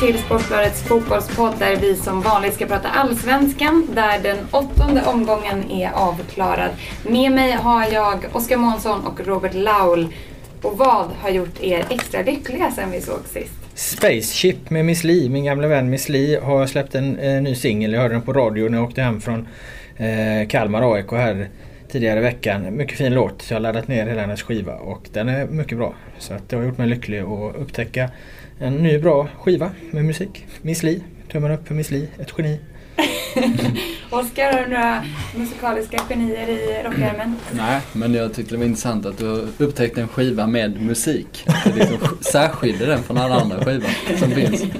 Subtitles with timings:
[0.00, 5.90] till Sportbladets fotbollspodd där vi som vanligt ska prata allsvenskan där den åttonde omgången är
[5.92, 6.70] avklarad.
[7.02, 10.14] Med mig har jag Oskar Månsson och Robert Laul.
[10.62, 13.52] Och vad har gjort er extra lyckliga sen vi såg sist?
[13.74, 17.92] Spaceship med Miss Li, min gamla vän Miss Li har släppt en eh, ny singel.
[17.92, 19.48] Jag hörde den på radio när jag åkte hem från
[19.96, 21.48] eh, Kalmar AIK här
[21.92, 22.76] tidigare i veckan.
[22.76, 23.42] Mycket fin låt.
[23.42, 25.94] Så jag har laddat ner hela hennes skiva och den är mycket bra.
[26.18, 28.10] Så att det har gjort mig lycklig att upptäcka
[28.58, 30.46] en ny bra skiva med musik.
[30.62, 31.02] Miss Li.
[31.32, 32.08] Tummen upp för Miss Li.
[32.18, 32.60] Ett geni.
[34.10, 35.04] Oskar, har du några
[35.36, 37.36] musikaliska genier i rockärmen?
[37.52, 41.44] Nej, men jag tyckte det var intressant att du upptäckte en skiva med musik.
[41.46, 44.62] Att du liksom särskilde den från alla andra skivor som finns.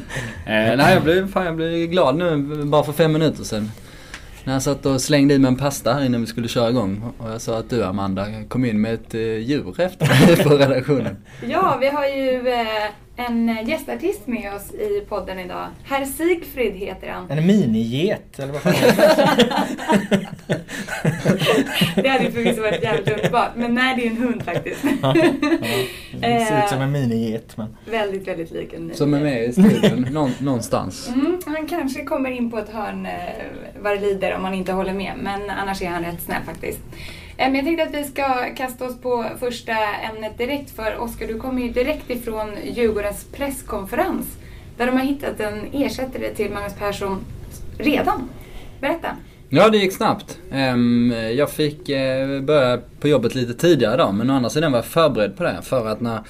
[0.47, 3.71] Eh, nej, jag blev, fan, jag blev glad nu bara för fem minuter sedan.
[4.45, 7.03] När jag satt och slängde i mig en pasta här innan vi skulle köra igång.
[7.19, 11.17] Och jag sa att du Amanda kom in med ett eh, djur efter på redaktionen.
[11.49, 15.69] Ja, vi har ju eh, en gästartist med oss i podden idag.
[15.85, 17.31] Herr Sigfrid heter han.
[17.31, 18.75] En miniget eller vad fan
[21.95, 23.51] Det hade ju förvisso varit jävligt underbart.
[23.57, 24.85] Men nej, det är en hund faktiskt.
[25.03, 25.15] Ja,
[26.21, 27.57] det ser ut som en miniget.
[27.57, 27.77] Men...
[27.91, 31.09] Väldigt, väldigt lik en Som är med i studion någon, någonstans.
[31.09, 33.13] Mm, han kanske kommer in på ett hörn eh,
[33.81, 35.13] vad det lider om man inte håller med.
[35.23, 36.81] Men annars är han rätt snäll faktiskt.
[37.39, 40.71] Men jag tänkte att vi ska kasta oss på första ämnet direkt.
[40.71, 44.27] För Oskar, du kommer ju direkt ifrån Djurgårdens presskonferens.
[44.77, 47.25] Där de har hittat en ersättare till Magnus Persson
[47.79, 48.29] redan.
[48.81, 49.09] Berätta.
[49.49, 50.39] Ja, det gick snabbt.
[50.53, 54.79] Ehm, jag fick eh, börja på jobbet lite tidigare idag, men å andra sidan var
[54.79, 55.63] jag förberedd på det.
[55.63, 56.21] För att när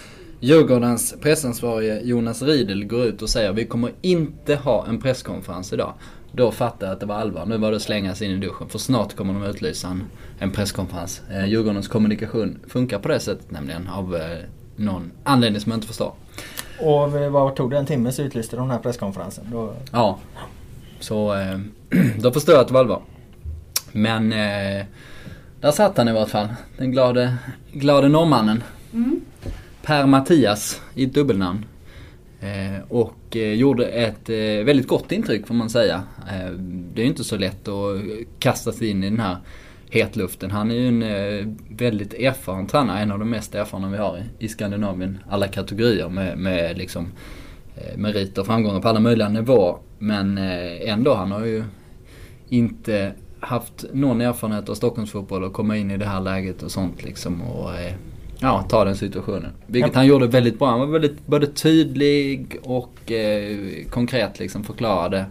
[0.40, 5.72] Djurgårdens pressansvarige Jonas Riedel går ut och säger att vi kommer inte ha en presskonferens
[5.72, 5.92] idag.
[6.32, 7.46] Då fattade jag att det var allvar.
[7.46, 8.68] Nu var det att slänga sig in i duschen.
[8.68, 10.04] För snart kommer de utlysa en,
[10.38, 11.22] en presskonferens.
[11.30, 13.88] Eh, Djurgårdens kommunikation funkar på det sättet nämligen.
[13.88, 14.38] Av eh,
[14.76, 16.12] någon anledning som jag inte förstår.
[16.80, 17.78] Och vad tog det?
[17.78, 19.44] En timme så utlyste de den här presskonferensen?
[19.52, 19.74] Då...
[19.92, 20.18] Ja.
[21.00, 21.58] Så eh,
[22.18, 23.02] då förstår jag att det var allvar.
[23.92, 24.84] Men eh,
[25.60, 26.48] där satt han i vart fall.
[26.76, 27.36] Den glade,
[27.72, 28.62] glade norrmannen.
[28.92, 29.20] Mm.
[29.82, 31.64] Per Mattias i ett dubbelnamn.
[32.40, 36.02] Eh, och eh, gjorde ett eh, väldigt gott intryck får man säga.
[36.94, 38.00] det är ju inte så lätt att
[38.38, 39.36] kasta sig in i den här
[39.90, 40.50] hetluften.
[40.50, 44.48] Han är ju en väldigt erfaren tränare, en av de mest erfarna vi har i,
[44.48, 45.18] Skandinavien.
[45.28, 47.12] Alla kategorier med, med liksom
[47.96, 49.76] meriter och framgångar på alla möjliga nivåer.
[49.98, 51.64] Men ändå, han har ju
[52.48, 57.04] inte haft någon erfarenhet av Stockholmsfotboll och komma in i det här läget och sånt
[57.04, 57.42] liksom.
[57.42, 57.70] Och,
[58.40, 59.52] ja, ta den situationen.
[59.66, 59.98] Vilket ja.
[59.98, 60.68] han gjorde väldigt bra.
[60.68, 63.56] Han var väldigt både tydlig och eh,
[63.90, 65.24] konkret liksom förklarade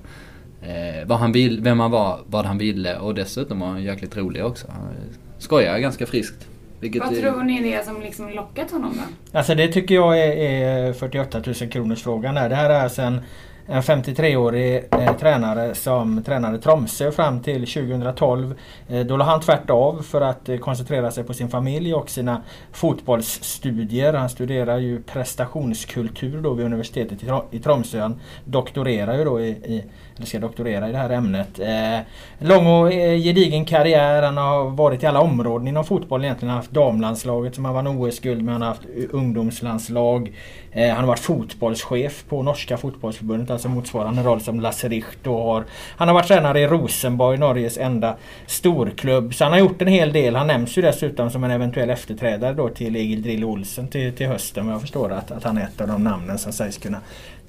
[0.61, 4.17] eh, vad han vill, vem han var, vad han ville och dessutom var han jäkligt
[4.17, 4.67] rolig också.
[4.69, 4.89] Han
[5.37, 6.47] skojar ganska friskt.
[6.79, 7.21] Vilket vad är...
[7.21, 9.37] tror ni det är som liksom lockat honom då?
[9.37, 12.49] Alltså det tycker jag är, är 48 000 kronors frågan där.
[12.49, 13.21] Det här är alltså en
[13.69, 18.55] en 53-årig eh, tränare som tränade Tromsö fram till 2012.
[18.87, 22.09] Eh, då la han tvärt av för att eh, koncentrera sig på sin familj och
[22.09, 22.41] sina
[22.71, 24.13] fotbollsstudier.
[24.13, 27.19] Han studerar ju prestationskultur då vid universitetet
[27.51, 27.99] i Tromsö.
[27.99, 29.83] Han doktorerar ju då i, i
[30.17, 31.59] eller ska doktorera i det här ämnet.
[31.59, 31.99] Eh,
[32.47, 34.23] lång och eh, gedigen karriär.
[34.23, 36.49] Han har varit i alla områden inom fotboll egentligen.
[36.49, 38.53] Han har haft damlandslaget som han vann OS-guld med.
[38.53, 40.31] Han har haft ungdomslandslag.
[40.71, 45.43] Eh, han har varit fotbollschef på norska fotbollsförbundet, alltså motsvarande roll som Lasse Richt då
[45.43, 45.63] har.
[45.97, 49.33] Han har varit tränare i Rosenborg, Norges enda storklubb.
[49.33, 50.35] Så han har gjort en hel del.
[50.35, 54.27] Han nämns ju dessutom som en eventuell efterträdare då till Egil Drill Olsen till, till
[54.27, 54.65] hösten.
[54.65, 56.97] Men jag förstår att, att han är ett av de namnen som sägs kunna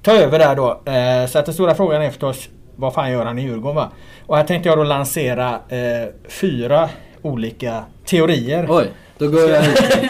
[0.03, 0.91] ta över där då.
[0.93, 3.91] Eh, så att den stora frågan är förstås vad fan gör han i Djurgården va?
[4.27, 6.89] Och här tänkte jag då lansera eh, fyra
[7.23, 8.67] olika teorier.
[8.69, 8.87] Oj,
[9.19, 9.79] då går jag ut,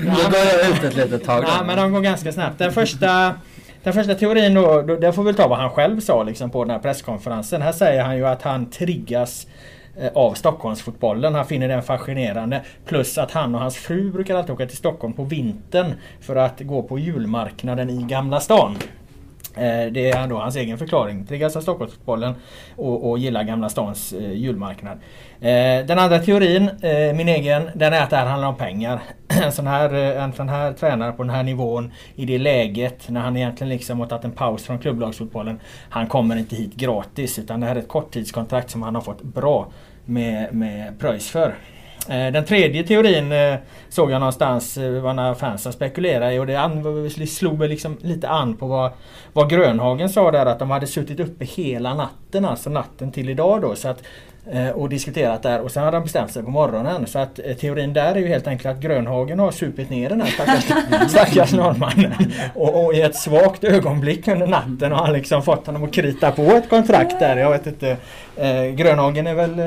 [0.00, 1.44] då går jag ut ett litet tag.
[1.46, 2.58] Ja, men de går ganska snabbt.
[2.58, 3.34] Den första,
[3.82, 6.64] den första teorin då, då, där får vi ta vad han själv sa liksom på
[6.64, 7.62] den här presskonferensen.
[7.62, 9.46] Här säger han ju att han triggas
[10.00, 11.34] eh, av Stockholmsfotbollen.
[11.34, 12.62] Han finner den fascinerande.
[12.86, 16.60] Plus att han och hans fru brukar alltid åka till Stockholm på vintern för att
[16.60, 18.76] gå på julmarknaden i Gamla stan.
[19.56, 21.26] Eh, det är då hans egen förklaring.
[21.26, 22.34] Triggas av Stockholmsfotbollen
[22.76, 24.98] och, och gillar Gamla stans eh, julmarknad.
[25.40, 29.00] Eh, den andra teorin, eh, min egen, den är att det här handlar om pengar.
[29.44, 33.08] En sån, här, eh, en sån här tränare på den här nivån i det läget
[33.08, 35.60] när han egentligen liksom har tagit en paus från klubblagsfotbollen.
[35.88, 39.22] Han kommer inte hit gratis utan det här är ett korttidskontrakt som han har fått
[39.22, 39.68] bra
[40.04, 41.54] med, med pröjs för.
[42.08, 43.34] Den tredje teorin
[43.88, 48.28] såg jag någonstans var några fans som spekulerade i och det slog mig liksom lite
[48.28, 48.90] an på vad,
[49.32, 53.60] vad Grönhagen sa där att de hade suttit uppe hela natten, alltså natten till idag
[53.60, 53.74] då.
[53.74, 54.02] Så att
[54.50, 57.06] Eh, och diskuterat där och sen har de bestämt sig på morgonen.
[57.06, 60.20] Så att eh, teorin där är ju helt enkelt att Grönhagen har supit ner den
[60.20, 60.64] här stackars,
[61.10, 62.12] stackars norrmannen.
[62.54, 66.30] Och, och, i ett svagt ögonblick under natten har han liksom fått honom att krita
[66.30, 67.36] på ett kontrakt där.
[67.36, 67.96] Jag vet inte.
[68.36, 69.60] Eh, Grönhagen är väl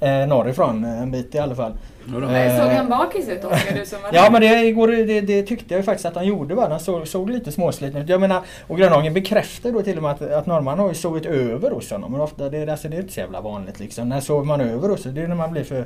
[0.00, 1.72] eh, eh norrifrån en bit i alla fall.
[2.06, 5.42] Men såg han bakis ut Oskar, du som var Ja men det, igår, det, det,
[5.42, 6.54] tyckte jag faktiskt att han gjorde.
[6.54, 6.68] Va?
[6.68, 8.08] Han såg, såg lite småsliten ut.
[8.08, 11.26] Jag menar, och Grönhagen bekräftar då till och med att, att norrman har ju sovit
[11.26, 12.12] över hos honom.
[12.12, 14.08] Men ofta, det, alltså, det är inte så jävla vanligt liksom.
[14.08, 15.84] När sover man över hos Det är när man blir för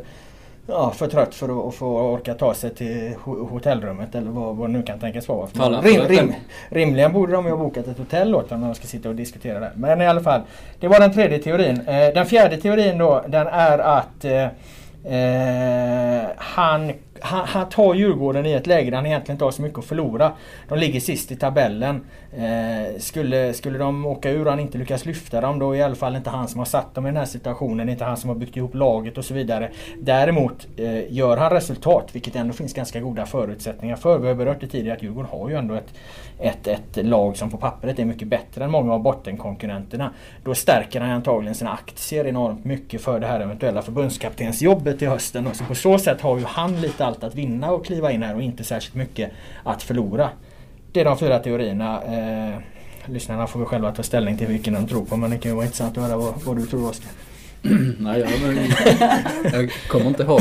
[0.69, 4.83] ja, för trött för att få orka ta sig till hotellrummet eller vad, vad nu
[4.83, 5.47] kan tänkas vara.
[5.83, 6.35] Rim, rim,
[6.69, 9.15] rimligen borde de ju ha bokat ett hotell åt dem när de ska sitta och
[9.15, 9.73] diskutera det.
[9.75, 10.41] Men i alla fall,
[10.81, 11.81] det var den tredje teorin.
[11.87, 14.47] Eh, den fjärde teorin då, den är att eh,
[15.05, 16.93] Eh, han,
[17.23, 19.85] han, han, tar Djurgården i ett läge där han egentligen inte har så mycket att
[19.85, 20.33] förlora.
[20.69, 22.01] De ligger sist i tabellen.
[22.37, 25.83] Eh, skulle, skulle de åka ur och han inte lyckas lyfta dem då är i
[25.83, 27.89] alla fall inte han som har satt dem i den här situationen.
[27.89, 29.71] Inte han som har byggt ihop laget och så vidare.
[29.99, 34.19] Däremot eh, gör han resultat, vilket ändå finns ganska goda förutsättningar för.
[34.19, 35.95] Vi har berört det tidigare att Djurgården har ju ändå ett,
[36.39, 40.11] ett, ett lag som på pappret är mycket bättre än många av bottenkonkurrenterna.
[40.45, 45.47] Då stärker han antagligen sina aktier enormt mycket för det här eventuella förbundskaptensjobbet i hösten.
[45.47, 48.23] Och så på så sätt har ju han lite allt att vinna och kliva in
[48.23, 49.31] här och inte särskilt mycket
[49.65, 50.31] att förlora.
[50.93, 52.03] Det är de fyra teorierna.
[52.03, 52.59] Eh,
[53.07, 55.55] lyssnarna får väl själva ta ställning till vilken de tror på men det kan ju
[55.55, 57.11] vara intressant att höra vad, vad du tror Oskar.
[57.99, 58.57] Nej, jag, men,
[59.53, 60.41] jag kommer inte ihåg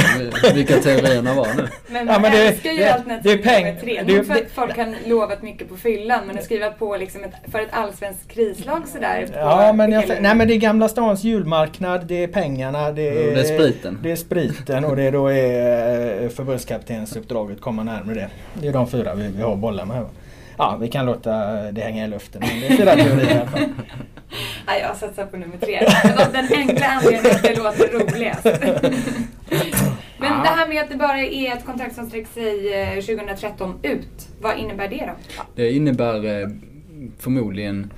[0.54, 1.68] vilka teorierna var nu.
[1.88, 4.04] Men man ja, men det, älskar ju det, alternativ det är peng, tre.
[4.04, 7.52] Det, för att folk kan lovat mycket på fyllan men att skriva på liksom ett,
[7.52, 9.28] för ett allsvenskt krislag sådär.
[9.34, 13.36] Ja, men, jag, nej, men det är Gamla stans julmarknad, det är pengarna, det är,
[13.36, 14.00] det är spriten.
[14.04, 18.30] Det är spriten och det då är eh, förbundskaptensuppdraget komma närmare det.
[18.54, 20.06] Det är de fyra vi, vi har bollar med.
[20.58, 21.32] Ja, vi kan låta
[21.72, 22.42] det hänga i luften.
[22.42, 23.62] Men det är fyra teorier i alla fall.
[24.68, 25.80] Ja, jag satsar på nummer tre.
[26.26, 28.46] Av den enkla anledningen att det låter roligast.
[30.20, 33.92] Men det här med att det bara är ett kontrakt som sträcker sig 2013 eh,
[33.92, 34.28] ut.
[34.42, 35.44] Vad innebär det då?
[35.56, 36.48] Det innebär eh,
[37.20, 37.94] förmodligen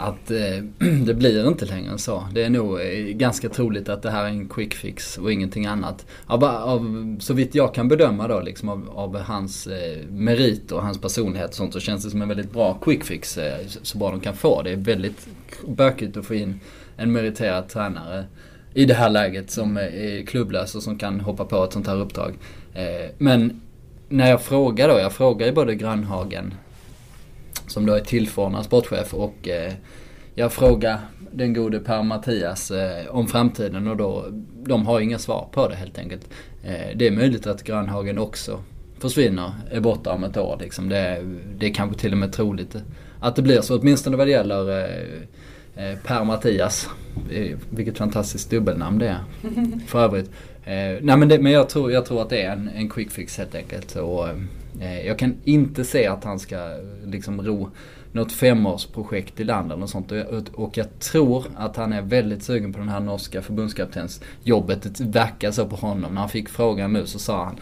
[0.00, 0.64] att eh,
[1.04, 2.24] det blir inte längre än så.
[2.32, 5.66] Det är nog eh, ganska troligt att det här är en quick fix och ingenting
[5.66, 6.06] annat.
[6.26, 10.82] Av, av, så vitt jag kan bedöma då liksom av, av hans eh, merit och
[10.82, 13.98] hans personlighet och sånt så känns det som en väldigt bra quick fix eh, så
[13.98, 14.62] bra de kan få.
[14.62, 15.28] Det är väldigt
[15.68, 16.60] bökigt att få in
[16.96, 18.24] en meriterad tränare
[18.74, 21.86] i det här läget som eh, är klubblös och som kan hoppa på ett sånt
[21.86, 22.34] här uppdrag.
[22.74, 23.60] Eh, men
[24.08, 26.54] när jag frågar då, jag frågar ju både Grönhagen
[27.70, 29.72] som då är tillförordnad sportchef och eh,
[30.34, 30.98] jag frågar
[31.32, 34.24] den gode Per Mattias eh, om framtiden och då,
[34.64, 36.28] de har inga svar på det helt enkelt.
[36.64, 38.62] Eh, det är möjligt att Grönhagen också
[38.98, 40.88] försvinner, är borta om ett år liksom.
[40.88, 41.24] Det,
[41.58, 42.76] det är kanske till och med troligt
[43.20, 44.90] att det blir så, åtminstone vad det gäller
[46.06, 46.88] Per Mattias.
[47.70, 49.20] Vilket fantastiskt dubbelnamn det är
[49.86, 50.30] för övrigt.
[50.70, 53.10] Eh, nej men, det, men jag, tror, jag tror att det är en, en quick
[53.10, 53.96] fix helt enkelt.
[53.96, 54.28] Och,
[54.80, 56.76] Eh, jag kan inte se att han ska
[57.06, 57.70] liksom ro
[58.12, 60.12] något femårsprojekt i land eller något sånt.
[60.52, 64.98] Och jag tror att han är väldigt sugen på den här norska förbundskaptensjobbet.
[64.98, 66.14] Det verkar så på honom.
[66.14, 67.56] När han fick frågan nu så sa han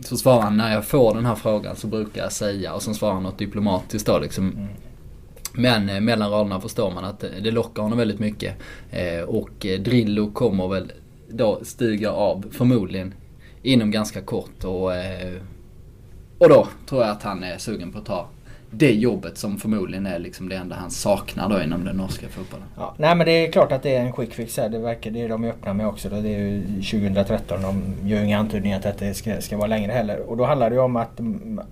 [0.00, 2.94] så svarar han när jag får den här frågan så brukar jag säga och sen
[2.94, 4.50] svarar han något diplomatiskt då liksom.
[4.50, 4.66] Mm.
[5.52, 8.56] Men eh, mellan raderna förstår man att det lockar honom väldigt mycket.
[9.26, 10.92] Och Drillo kommer väl
[11.28, 13.14] då stuga av förmodligen
[13.62, 15.42] inom ganska kort och eh,
[16.38, 18.28] och då tror jag att han är sugen på att ta
[18.70, 22.66] det jobbet som förmodligen är liksom det enda han saknar då inom den norska fotbollen.
[22.76, 24.68] Ja, nej men det är klart att det är en quick fix här.
[24.68, 26.08] Det verkar det är de öppna med också.
[26.08, 26.20] Då.
[26.20, 27.62] Det är ju 2013.
[27.62, 30.20] De gör inga antydningar till att det ska, ska vara längre heller.
[30.20, 31.20] Och då handlar det ju om att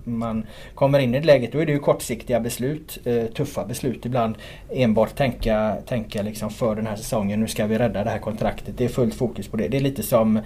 [0.03, 1.49] man kommer in i ett läge.
[1.51, 2.99] Då är det ju kortsiktiga beslut.
[3.03, 4.35] Eh, tuffa beslut ibland.
[4.69, 7.39] Enbart tänka, tänka liksom för den här säsongen.
[7.39, 8.77] Nu ska vi rädda det här kontraktet.
[8.77, 9.67] Det är fullt fokus på det.
[9.67, 10.39] Det är lite som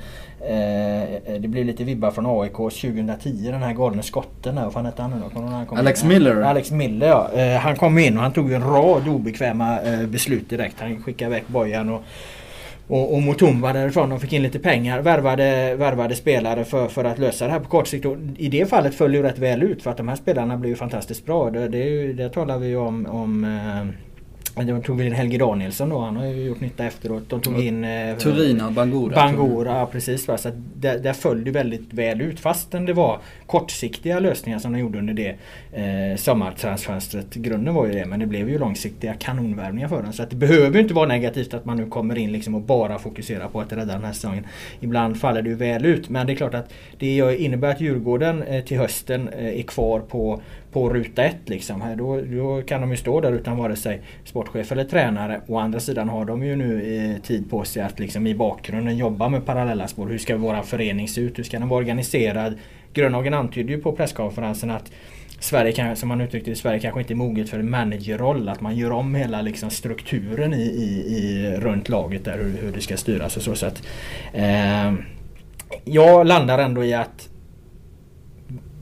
[0.46, 4.64] Eh, det blir lite vibbar från AIK 2010, den här galne skotten där.
[4.64, 5.76] Vad fan hette han nu då?
[5.76, 6.10] Alex in?
[6.42, 6.52] Miller.
[6.52, 7.30] Alex Miller ja.
[7.36, 10.76] Eh, han kom in och han tog en rad obekväma eh, beslut direkt.
[10.80, 12.04] Han skickade iväg Bojan och
[12.88, 14.10] och, och Mutumba därifrån.
[14.10, 15.02] De fick in lite pengar.
[15.02, 18.06] Värvade, värvade spelare för, för att lösa det här på kort sikt.
[18.06, 20.70] Och I det fallet föll ju rätt väl ut för att de här spelarna blev
[20.70, 21.50] ju fantastiskt bra.
[21.50, 23.46] Det, det, det talar vi ju om, om
[24.56, 27.30] de tog in Helge Danielsson då, han har ju gjort nytta efteråt.
[27.30, 29.16] De tog in eh, Turina Bangura.
[29.16, 30.28] Bangura, precis.
[30.28, 30.38] Va?
[30.38, 33.20] Så där, där föll det väldigt väl ut fastän det var
[33.52, 35.36] kortsiktiga lösningar som de gjorde under det
[35.74, 37.34] eh, sommartransfönstret.
[37.34, 40.14] Grunden var ju det men det blev ju långsiktiga kanonvärvningar för dem.
[40.14, 43.00] Så att det behöver inte vara negativt att man nu kommer in liksom och bara
[43.00, 44.48] fokuserar på att rädda den här säsongen.
[44.80, 48.44] Ibland faller det ju väl ut men det är klart att det innebär att Djurgården
[48.44, 50.42] eh, till hösten eh, är kvar på
[50.72, 51.82] på ruta ett liksom.
[51.82, 55.42] Här, då, då kan de ju stå där utan vare sig sportchef eller tränare.
[55.48, 58.98] Å andra sidan har de ju nu eh, tid på sig att liksom i bakgrunden
[58.98, 60.08] jobba med parallella spår.
[60.08, 61.40] Hur ska vår förening se ut?
[61.40, 62.58] Hur ska den vara organiserad?
[62.94, 64.92] Grönhagen antydde ju på presskonferensen att
[65.40, 68.50] Sverige, kan, som han uttryckte det, Sverige kanske inte är moget för en managerroll.
[68.50, 72.72] Att man gör om hela liksom, strukturen i, i, i, runt laget där hur, hur
[72.72, 73.56] det ska styras och så.
[73.56, 73.84] så att,
[74.34, 74.94] eh,
[75.86, 77.30] jag landar ändå i att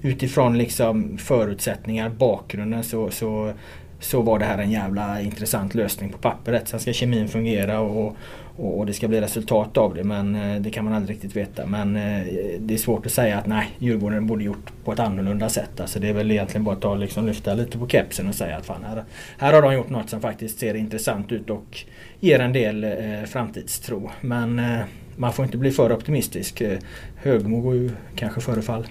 [0.02, 3.54] utifrån liksom förutsättningar, bakgrunden så, så,
[4.00, 6.68] så var det här en jävla intressant lösning på pappret.
[6.68, 8.16] Sen ska kemin fungera och,
[8.60, 11.36] och, och det ska bli resultat av det men eh, det kan man aldrig riktigt
[11.36, 11.66] veta.
[11.66, 12.26] Men eh,
[12.60, 15.80] det är svårt att säga att nej, Djurgården borde gjort på ett annorlunda sätt.
[15.80, 18.58] Alltså det är väl egentligen bara att ta, liksom, lyfta lite på kepsen och säga
[18.58, 19.04] att fan, här,
[19.38, 21.78] här har de gjort något som faktiskt ser intressant ut och
[22.20, 24.10] ger en del eh, framtidstro.
[24.22, 24.80] Men eh,
[25.16, 26.62] man får inte bli för optimistisk.
[26.62, 26.80] Eh,
[27.16, 28.88] Högmo går ju kanske före fall.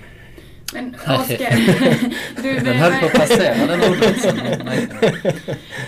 [0.72, 1.56] Men Oskar,
[2.42, 3.80] du, den höll på att passera den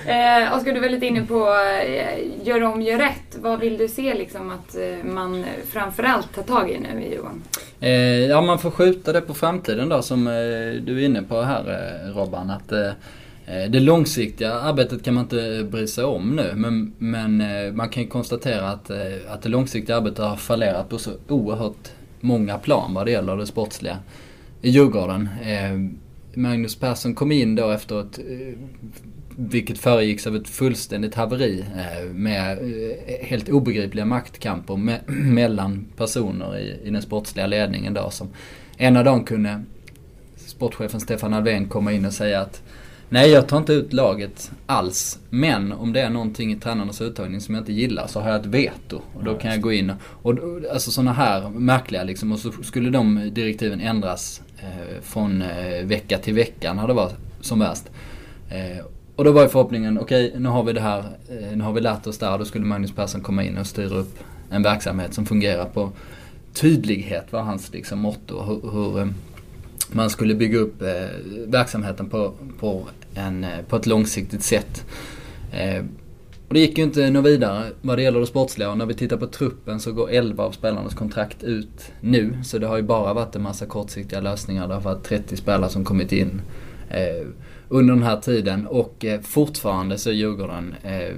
[0.07, 1.49] eh, Oskar, du var lite inne på
[1.85, 3.37] eh, gör om, gör rätt.
[3.41, 7.43] Vad vill du se liksom att eh, man framförallt tar tag i nu Johan?
[7.81, 10.33] Eh, ja, man får skjuta det på framtiden då som eh,
[10.83, 12.51] du är inne på här Robban.
[12.51, 12.73] Att,
[13.71, 17.43] det långsiktiga arbetet kan man inte bry sig om nu men, men
[17.77, 18.91] man kan ju konstatera att,
[19.29, 21.89] att det långsiktiga arbetet har fallerat på så oerhört
[22.21, 23.97] många plan vad det gäller det sportsliga
[24.63, 25.29] i Djurgården.
[25.43, 25.79] Eh,
[26.35, 28.59] Magnus Persson kom in då efter ett, eh,
[29.37, 32.59] vilket föregicks av ett fullständigt haveri eh, med
[33.21, 38.29] helt obegripliga maktkamper me mellan personer i, i den sportsliga ledningen då som
[38.77, 39.63] en av dem kunde
[40.37, 42.63] sportchefen Stefan Alvén komma in och säga att
[43.13, 45.19] Nej, jag tar inte ut laget alls.
[45.31, 48.41] Men om det är någonting i tränarnas uttagning som jag inte gillar så har jag
[48.41, 49.01] ett veto.
[49.15, 52.33] Och då kan jag gå in och, och alltså sådana här märkliga liksom.
[52.33, 57.13] Och så skulle de direktiven ändras Eh, från eh, vecka till vecka när det var
[57.41, 57.85] som värst.
[58.51, 58.85] Eh,
[59.17, 61.05] och då var ju förhoppningen, okej okay, nu har vi det här,
[61.55, 62.39] nu har vi lärt oss det här.
[62.39, 64.19] Då skulle Magnus Persson komma in och styra upp
[64.51, 65.93] en verksamhet som fungerar på
[66.55, 68.43] tydlighet var hans liksom motto.
[68.43, 69.13] Hur, hur
[69.93, 70.83] man skulle bygga upp
[71.47, 74.85] verksamheten på, på, en, på ett långsiktigt sätt.
[76.51, 78.95] Och det gick ju inte något vidare vad det gäller det sportsliga och när vi
[78.95, 82.39] tittar på truppen så går 11 av spelarnas kontrakt ut nu.
[82.45, 84.69] Så det har ju bara varit en massa kortsiktiga lösningar.
[84.69, 86.43] Det har varit 30 spelare som kommit in
[86.89, 87.27] eh,
[87.69, 91.15] under den här tiden och eh, fortfarande så är Djurgården eh,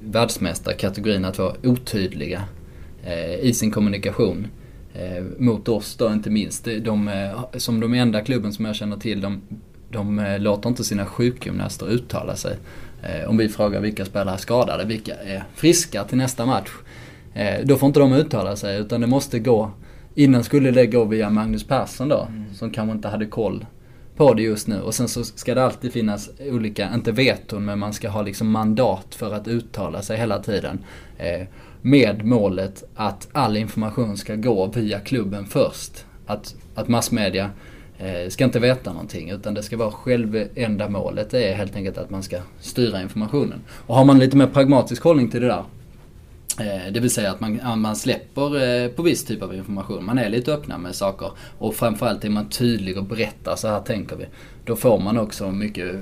[0.00, 2.44] världsmästare kategorin att vara otydliga
[3.04, 4.46] eh, i sin kommunikation.
[4.94, 6.68] Eh, mot oss då inte minst.
[6.80, 9.40] De, eh, som de enda klubben som jag känner till, de,
[9.90, 12.56] de eh, låter inte sina sjukgymnaster uttala sig
[13.26, 16.70] om vi frågar vilka spelare är skadade, vilka är friska till nästa match.
[17.64, 19.70] då får inte de uttala sig utan det måste gå,
[20.14, 22.54] innan skulle det gå via Magnus Persson då, mm.
[22.54, 23.66] som kanske inte hade koll
[24.20, 24.80] på det just nu.
[24.80, 28.50] Och sen så ska det alltid finnas olika, inte veton, men man ska ha liksom
[28.50, 30.84] mandat för att uttala sig hela tiden.
[31.18, 31.46] Eh,
[31.82, 36.04] med målet att all information ska gå via klubben först.
[36.26, 37.50] Att, att massmedia eh,
[38.02, 41.30] Eh, ska inte veta någonting utan det ska vara självändamålet.
[41.30, 43.60] Det är helt enkelt att man ska styra informationen.
[43.86, 45.64] Och har man lite mer pragmatisk hållning till det där
[46.60, 50.04] eh, det vill säga att man, man släpper eh, på viss typ av information.
[50.04, 51.30] Man är lite öppna med saker.
[51.58, 54.26] Och framförallt är man tydlig och berättar så här tänker vi.
[54.64, 55.96] Då får man också mycket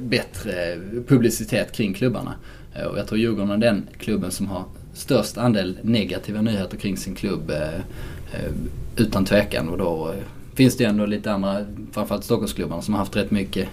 [0.00, 2.34] bättre publicitet kring klubbarna.
[2.90, 7.14] Och jag tror Djurgården är den klubben som har störst andel negativa nyheter kring sin
[7.14, 7.52] klubb
[8.96, 9.68] utan tvekan.
[9.68, 10.14] Och då
[10.54, 13.68] finns det ju ändå lite andra, framförallt Stockholmsklubbarna som har haft rätt mycket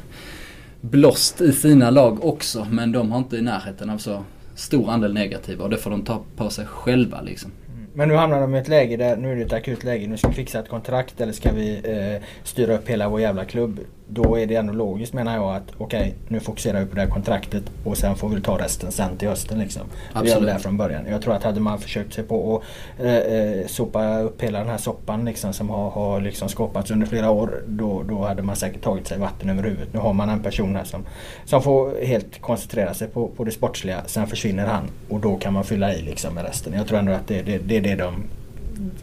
[0.82, 2.68] blåst i sina lag också.
[2.72, 4.24] Men de har inte i närheten av så
[4.56, 7.52] stor andel negativa och det får de ta på sig själva liksom.
[7.68, 7.88] Mm.
[7.94, 10.18] Men nu hamnar de i ett läge där, nu är det ett akut läge, nu
[10.18, 13.80] ska vi fixa ett kontrakt eller ska vi eh, styra upp hela vår jävla klubb
[14.14, 17.02] då är det ändå logiskt menar jag att okej okay, nu fokuserar vi på det
[17.02, 19.82] här kontraktet och sen får vi ta resten sen till hösten liksom.
[20.14, 20.44] Absolut.
[20.44, 21.06] Vi gör det från början.
[21.10, 24.70] Jag tror att hade man försökt sig på att eh, eh, sopa upp hela den
[24.70, 28.56] här soppan liksom, som har, har liksom skapats under flera år då, då hade man
[28.56, 29.94] säkert tagit sig vatten över huvudet.
[29.94, 31.06] Nu har man en person här som,
[31.46, 34.02] som får helt koncentrera sig på, på det sportsliga.
[34.06, 36.74] Sen försvinner han och då kan man fylla i liksom med resten.
[36.74, 38.24] Jag tror ändå att det, det, det är det de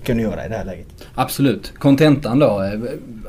[0.04, 0.86] kunde göra i det här läget.
[1.14, 1.72] Absolut.
[1.78, 2.80] Kontentan då eh,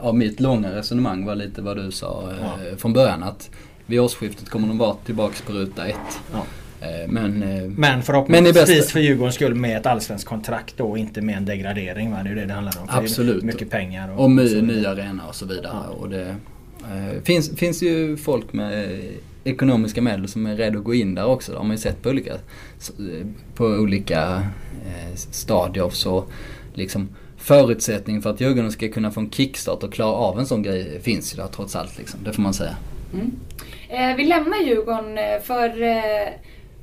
[0.05, 2.77] av mitt långa resonemang var lite vad du sa eh, ja.
[2.77, 3.23] från början.
[3.23, 3.49] Att
[3.85, 5.95] vid årsskiftet kommer de vara tillbaks på ruta ett.
[6.33, 6.43] Ja.
[6.81, 7.39] Eh, Men,
[7.77, 12.11] Men förhoppningsvis för Djurgårdens skull med ett allsvenskt kontrakt då och inte med en degradering.
[12.11, 12.17] Va?
[12.23, 12.87] Det är ju det det handlar om.
[12.89, 13.43] Absolut.
[13.43, 14.19] Mycket pengar.
[14.19, 15.71] och my, så- ny arena och så vidare.
[15.73, 15.93] Ja.
[15.93, 16.35] Och det
[16.83, 18.99] eh, finns, finns ju folk med
[19.43, 21.51] ekonomiska medel som är redo att gå in där också.
[21.51, 22.33] Det har man ju sett på olika,
[23.55, 24.43] på olika
[24.85, 25.89] eh, stadier.
[25.89, 26.23] Så
[26.73, 30.63] liksom förutsättning för att Djurgården ska kunna få en kickstart och klara av en sån
[30.63, 31.97] grej finns ju där trots allt.
[31.97, 32.19] Liksom.
[32.23, 32.75] Det får man säga.
[33.89, 36.29] Eh, vi lämnar Djurgården eh, för eh,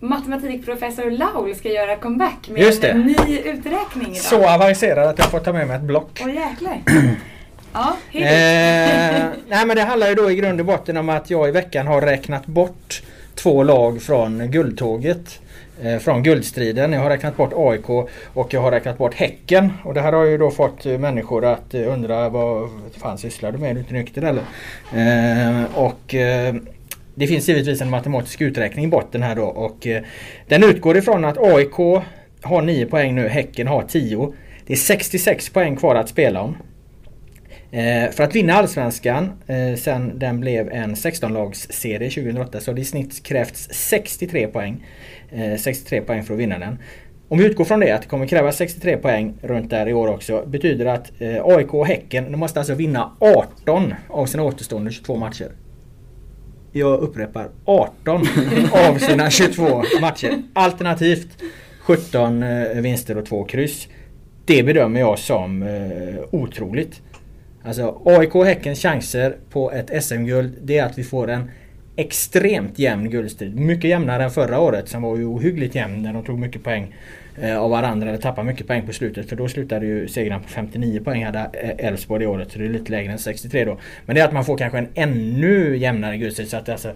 [0.00, 4.16] matematikprofessor Laul ska göra comeback med en ny uträkning idag.
[4.16, 6.20] Så avancerad att jag får ta med mig ett block.
[6.24, 6.82] Åh jäklar.
[7.76, 8.22] ja, hej.
[8.22, 11.50] Eh, nej men det handlar ju då i grund och botten om att jag i
[11.52, 13.02] veckan har räknat bort
[13.34, 15.40] två lag från guldtåget.
[15.82, 16.92] Eh, från guldstriden.
[16.92, 17.88] Jag har räknat bort AIK
[18.34, 19.72] och jag har räknat bort Häcken.
[19.84, 23.52] Och det här har ju då fått eh, människor att eh, undra vad fan sysslar
[23.52, 23.70] du med?
[23.70, 24.42] Är du inte nykter eller?
[24.92, 26.54] Eh, och eh,
[27.14, 30.02] det finns givetvis en matematisk uträkning i botten här då och eh,
[30.48, 31.76] den utgår ifrån att AIK
[32.42, 34.32] har 9 poäng nu, Häcken har 10.
[34.66, 36.56] Det är 66 poäng kvar att spela om.
[37.70, 42.80] Eh, för att vinna Allsvenskan eh, sen den blev en 16-lagsserie 2008 så har det
[42.80, 44.86] i snitt krävts 63 poäng.
[45.30, 46.78] Eh, 63 poäng för att vinna den.
[47.28, 50.08] Om vi utgår från det att det kommer krävas 63 poäng runt där i år
[50.08, 54.90] också betyder att eh, AIK och Häcken de måste alltså vinna 18 av sina återstående
[54.90, 55.50] 22 matcher.
[56.72, 58.26] Jag upprepar 18
[58.72, 60.42] av sina 22 matcher.
[60.52, 61.42] Alternativt
[61.80, 63.88] 17 eh, vinster och 2 kryss.
[64.44, 67.02] Det bedömer jag som eh, otroligt.
[67.66, 71.50] Alltså AIK-Häckens chanser på ett SM-guld det är att vi får en
[71.96, 73.60] extremt jämn guldstrid.
[73.60, 76.94] Mycket jämnare än förra året som var ju ohyggligt jämn när de tog mycket poäng
[77.40, 79.28] eh, av varandra eller tappade mycket poäng på slutet.
[79.28, 82.52] För då slutade ju segrarna på 59 poäng hade eh, Elfsborg det året.
[82.52, 83.78] Så det är lite lägre än 63 då.
[84.06, 86.48] Men det är att man får kanske en ännu jämnare guldstrid.
[86.48, 86.92] Så att alltså,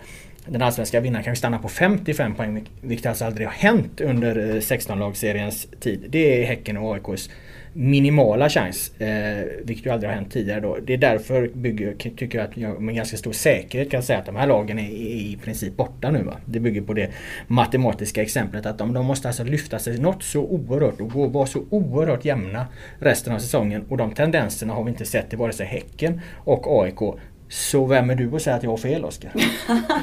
[0.46, 2.68] den allsvenska vinnaren kanske stannar på 55 poäng.
[2.80, 6.04] Vilket alltså aldrig har hänt under eh, 16-lagsseriens tid.
[6.08, 7.30] Det är Häcken och AIKs
[7.72, 9.00] minimala chans.
[9.00, 10.78] Eh, vilket ju aldrig har hänt tidigare då.
[10.86, 14.26] Det är därför bygger, tycker jag att jag med ganska stor säkerhet kan säga att
[14.26, 16.22] de här lagen är, är i princip borta nu.
[16.22, 16.36] Va?
[16.44, 17.10] Det bygger på det
[17.46, 21.46] matematiska exemplet att de, de måste alltså lyfta sig något så oerhört och gå, vara
[21.46, 22.66] så oerhört jämna
[22.98, 23.84] resten av säsongen.
[23.88, 27.20] Och de tendenserna har vi inte sett i vare sig Häcken och AIK.
[27.48, 29.32] Så vem är du att säga att jag har fel Oskar?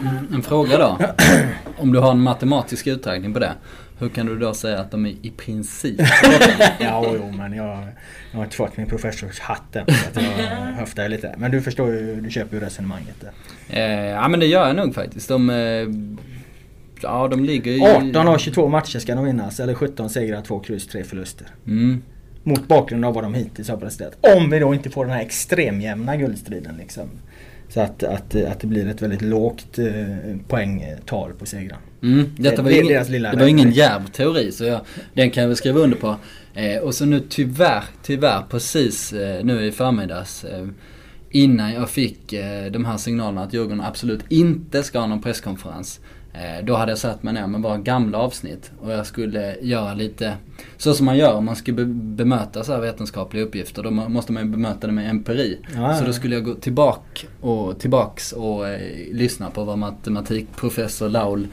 [0.02, 0.98] Mm, en fråga då.
[1.78, 3.54] Om du har en matematisk uträkning på det.
[4.00, 6.02] Hur kan du då säga att de är i princip?
[6.80, 7.88] Ja, jo, men jag,
[8.32, 9.84] jag har inte fått min professorshatt än.
[9.84, 10.22] Att jag
[10.80, 11.36] höftar lite.
[11.38, 13.24] Men du förstår ju, du köper ju resonemanget.
[13.70, 15.28] Eh, ja men det gör jag nog faktiskt.
[15.28, 15.88] De, eh,
[17.02, 17.82] ja de ligger ju...
[17.82, 19.60] 18 av 22 matcher ska de vinnas.
[19.60, 21.48] Eller 17 segrar, 2 kryss, 3 förluster.
[21.68, 22.02] Mm.
[22.44, 24.18] Mot bakgrund av vad de hittills har presterat.
[24.38, 27.10] Om vi då inte får den här extremjämna guldstriden liksom.
[27.70, 29.86] Så att, att, att det blir ett väldigt lågt eh,
[30.48, 31.78] poängtal på segrar.
[32.04, 33.04] Mm, detta Det- var det ingen,
[33.38, 34.82] det var ingen djärv teori så jag,
[35.14, 36.16] den kan jag väl skriva under på.
[36.54, 40.66] Eh, och så nu tyvärr, tyvärr precis eh, nu i förmiddags eh,
[41.32, 46.00] innan jag fick eh, de här signalerna att Djurgården absolut inte ska ha någon presskonferens.
[46.34, 49.94] Eh, då hade jag satt mig ner med våra gamla avsnitt och jag skulle göra
[49.94, 50.34] lite
[50.78, 53.84] så som man gör om man ska be- bemöta så här vetenskapliga uppgifter.
[53.84, 55.58] Då må- måste man ju bemöta det med empiri.
[55.76, 58.80] Ja, så då skulle jag gå tillbaka och, tillbaks och eh,
[59.12, 61.48] lyssna på vad matematikprofessor Laul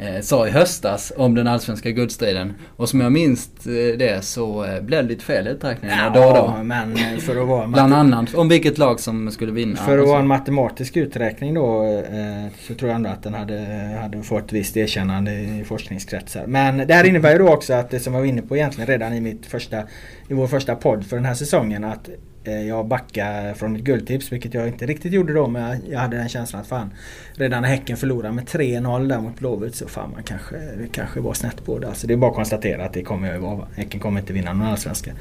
[0.00, 2.54] eh, sa i höstas om den allsvenska guldstriden.
[2.76, 6.22] Och som jag minns eh, det så eh, blev det lite fel i uträkningarna då
[6.22, 6.62] och då.
[6.62, 9.76] men eh, för att vara Bland annat om vilket lag som skulle vinna.
[9.76, 13.58] För att vara en matematisk uträkning då eh, så tror jag ändå att den hade,
[14.02, 16.46] hade fått visst erkännande i forskningskretsar.
[16.46, 18.86] Men det här innebär ju då också att det som jag var inne på egentligen
[18.86, 19.82] redan i, mitt första,
[20.28, 22.08] i vår första podd för den här säsongen att
[22.44, 26.16] Eh, jag backar från ett guldtips vilket jag inte riktigt gjorde då men jag- hade
[26.16, 26.90] den känslan att fan
[27.34, 31.20] redan när Häcken förlorade med 3-0 där mot Blåvitt så fan man kanske, det kanske
[31.20, 31.88] var snett på det.
[31.88, 33.66] Alltså det är bara att konstatera att det kommer jag ju vara.
[33.76, 35.12] Häcken kommer inte vinna någon allsvenska.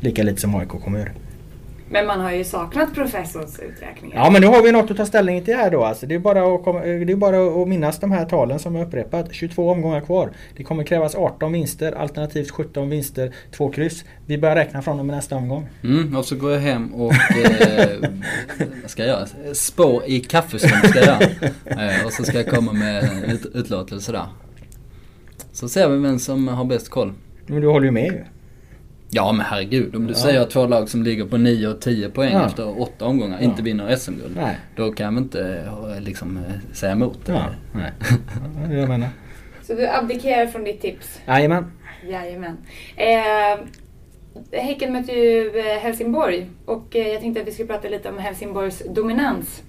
[0.00, 1.10] Lika lite som AIK kommer göra.
[1.90, 4.16] Men man har ju saknat professors uträkningar.
[4.16, 5.84] Ja men nu har vi något att ta ställning till här då.
[5.84, 8.74] Alltså, det, är bara att komma, det är bara att minnas de här talen som
[8.74, 9.28] jag upprepat.
[9.32, 10.30] 22 omgångar kvar.
[10.56, 14.04] Det kommer krävas 18 vinster alternativt 17 vinster, 2 kryss.
[14.26, 15.66] Vi börjar räkna från och med nästa omgång.
[15.84, 17.88] Mm, och så går jag hem och eh,
[18.82, 19.54] vad ska jag göra?
[19.54, 21.20] Spå i kaffesump ska jag göra.
[21.64, 24.26] Eh, och så ska jag komma med ut, utlåtelse där.
[25.52, 27.12] Så ser vi vem som har bäst koll.
[27.46, 28.24] Men du håller ju med ju.
[29.10, 30.18] Ja men herregud, om du Ja.
[30.18, 32.46] säger att två lag som ligger på 9 och 10 poäng Ja.
[32.46, 33.44] efter åtta omgångar Ja.
[33.44, 34.40] inte vinner SM-guld.
[34.76, 36.42] Då kan vi inte eh, liksom eh,
[36.74, 37.32] säga emot det.
[37.32, 37.92] Ja, nej.
[38.68, 39.08] Det jag menar.
[39.62, 41.20] Så du abdikerar från ditt tips?
[41.26, 41.72] Jajamän.
[42.08, 42.56] Jajamän.
[42.96, 43.58] Eh,
[44.52, 48.82] häcken möter ju eh, Helsingborg och jag tänkte att vi skulle prata lite om Helsingborgs
[48.90, 49.62] dominans.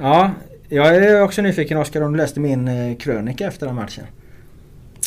[0.00, 0.30] Ja,
[0.68, 4.04] Jag är också nyfiken Oskar om du läste min krönika efter den matchen?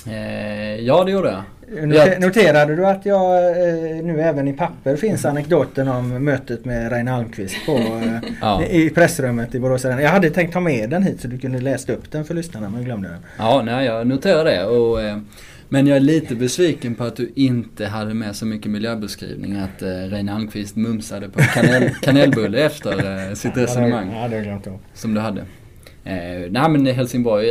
[0.07, 1.43] Eh, ja det gjorde jag.
[1.71, 6.91] Noter, noterade du att jag eh, nu även i papper finns anekdoten om mötet med
[6.91, 8.65] Reine Almqvist på, eh, ja.
[8.65, 11.93] i pressrummet i Borås Jag hade tänkt ta med den hit så du kunde läsa
[11.93, 13.17] upp den för lyssnarna men glömde den.
[13.37, 14.65] Ja, nej, jag noterade det.
[14.65, 15.17] Och, eh,
[15.69, 19.55] men jag är lite besviken på att du inte hade med så mycket miljöbeskrivning.
[19.55, 24.13] Att eh, Reine Almqvist mumsade på kanel, kanelbulle efter sitt resonemang.
[24.15, 25.45] Ja, det glömt Som du hade.
[26.03, 27.47] Nej men Helsingborg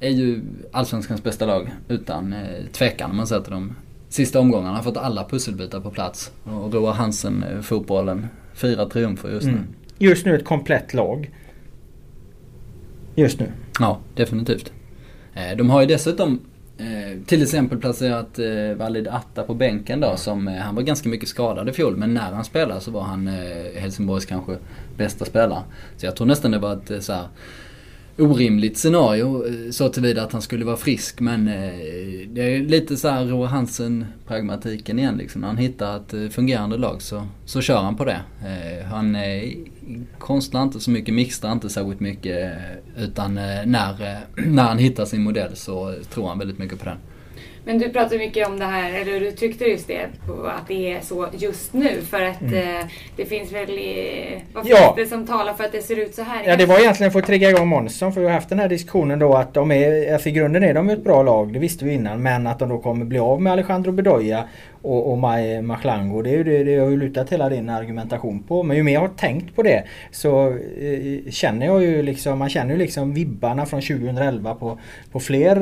[0.00, 0.40] är, ju
[0.72, 3.74] Allsvenskans bästa lag utan eh, tvekan om man sätter de
[4.08, 4.76] sista omgångarna.
[4.76, 6.32] har fått alla pusselbitar på plats.
[6.44, 9.52] Och Roar Hansen-fotbollen eh, firar triumfer just nu.
[9.52, 9.66] Mm.
[9.98, 11.30] Just nu ett komplett lag.
[13.14, 13.46] Just nu.
[13.80, 14.72] Ja, definitivt.
[15.34, 16.40] Eh, de har ju dessutom
[17.26, 18.38] till exempel placerat
[18.76, 22.32] Valid Atta på bänken då som, han var ganska mycket skadad i fjol men när
[22.32, 23.26] han spelade så var han
[23.76, 24.56] Helsingborgs kanske
[24.96, 25.62] bästa spelare.
[25.96, 27.26] Så jag tror nästan det var ett så här,
[28.18, 32.96] orimligt scenario eh, så tillvida att han skulle vara frisk men eh, det är lite
[32.96, 35.40] så här Roar Hansen pragmatiken igen liksom.
[35.40, 38.20] När han hittar ett eh, fungerande lag så, så kör han på det.
[38.44, 39.16] Eh, han
[40.18, 42.58] konstlar inte så mycket, mixtrar inte särskilt mycket
[42.96, 46.98] utan när, när han hittar sin modell så tror han väldigt mycket på den.
[47.66, 50.08] Men du pratar mycket om det här, eller du tryckte just det,
[50.46, 52.00] att det är så just nu.
[52.10, 52.78] För att mm.
[52.78, 54.94] eh, det finns väl, eh, vad finns ja.
[54.96, 56.44] det som talar för att det ser ut så här?
[56.46, 58.12] Ja det var egentligen för att trigga igång Månsson.
[58.12, 60.74] För vi har haft den här diskussionen då att de är, alltså i grunden är
[60.74, 62.22] de ett bra lag, det visste vi innan.
[62.22, 64.44] Men att de då kommer bli av med Alejandro Bedoya
[64.84, 66.22] och, och Maj Machlango.
[66.22, 68.62] Det, är ju det, det har ju lutat hela din argumentation på.
[68.62, 72.48] Men ju mer jag har tänkt på det så eh, känner jag ju liksom, man
[72.48, 74.78] känner ju liksom vibbarna från 2011 på,
[75.12, 75.56] på, fler,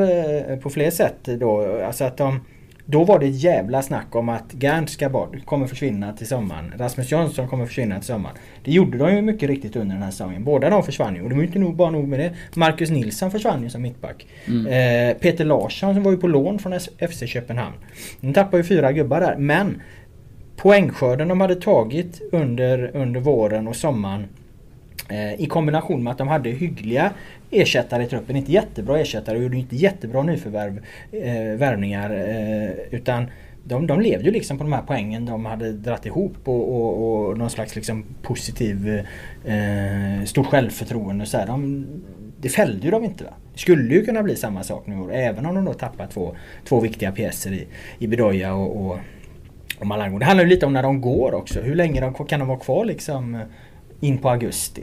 [0.51, 1.83] eh, på fler sätt då.
[1.87, 2.41] Alltså att de
[2.87, 6.73] då var det ett jävla snack om att Gant ska bort, kommer försvinna till sommaren.
[6.77, 8.37] Rasmus Jönsson kommer försvinna till sommaren.
[8.65, 10.45] Det gjorde de ju mycket riktigt under den här säsongen.
[10.45, 11.23] Båda de försvann ju.
[11.23, 12.33] Och det var inte nog, bara nog med det.
[12.55, 14.27] Marcus Nilsson försvann ju som mittback.
[14.47, 14.67] Mm.
[14.67, 17.77] Eh, Peter Larsson som var ju på lån från FC Köpenhamn.
[18.21, 19.37] De tappade ju fyra gubbar där.
[19.37, 19.83] Men
[20.57, 24.27] poängskörden de hade tagit under, under våren och sommaren
[25.09, 27.13] eh, i kombination med att de hade hyggliga
[27.53, 28.37] ersättare i truppen.
[28.37, 32.11] Inte jättebra ersättare och gjorde inte jättebra nyförvärv, eh, värvningar.
[32.11, 33.27] Eh, utan
[33.65, 37.29] de, de levde ju liksom på de här poängen de hade dratt ihop och, och,
[37.29, 38.89] och någon slags liksom positiv
[39.45, 41.27] eh, stort självförtroende.
[41.27, 41.47] Så här.
[41.47, 41.87] De,
[42.41, 43.25] det fällde ju de inte.
[43.25, 43.31] Va?
[43.53, 46.81] Det skulle ju kunna bli samma sak nu även om de då tappar två, två
[46.81, 47.67] viktiga pjäser i,
[47.99, 48.99] i Bedoya och, och,
[49.79, 50.19] och Malango.
[50.19, 51.61] Det handlar ju lite om när de går också.
[51.61, 53.41] Hur länge de, kan de vara kvar liksom eh,
[54.01, 54.83] in på augusti?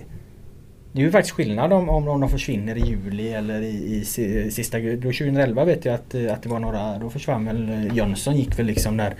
[0.92, 4.52] Det är ju faktiskt skillnad om, om, om de försvinner i juli eller i, i
[4.52, 4.80] sista...
[4.80, 7.00] Då 2011 vet jag att, att det var några...
[7.00, 9.16] Då försvann väl Jönsson gick väl liksom där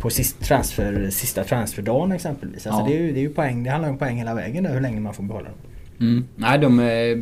[0.00, 2.66] på sist transfer, sista transferdagen exempelvis.
[2.66, 2.88] Alltså ja.
[2.88, 4.80] det, är ju, det är ju poäng, det handlar om poäng hela vägen där hur
[4.80, 5.58] länge man får behålla dem.
[6.00, 6.24] Mm.
[6.36, 7.16] Nej, de, eh,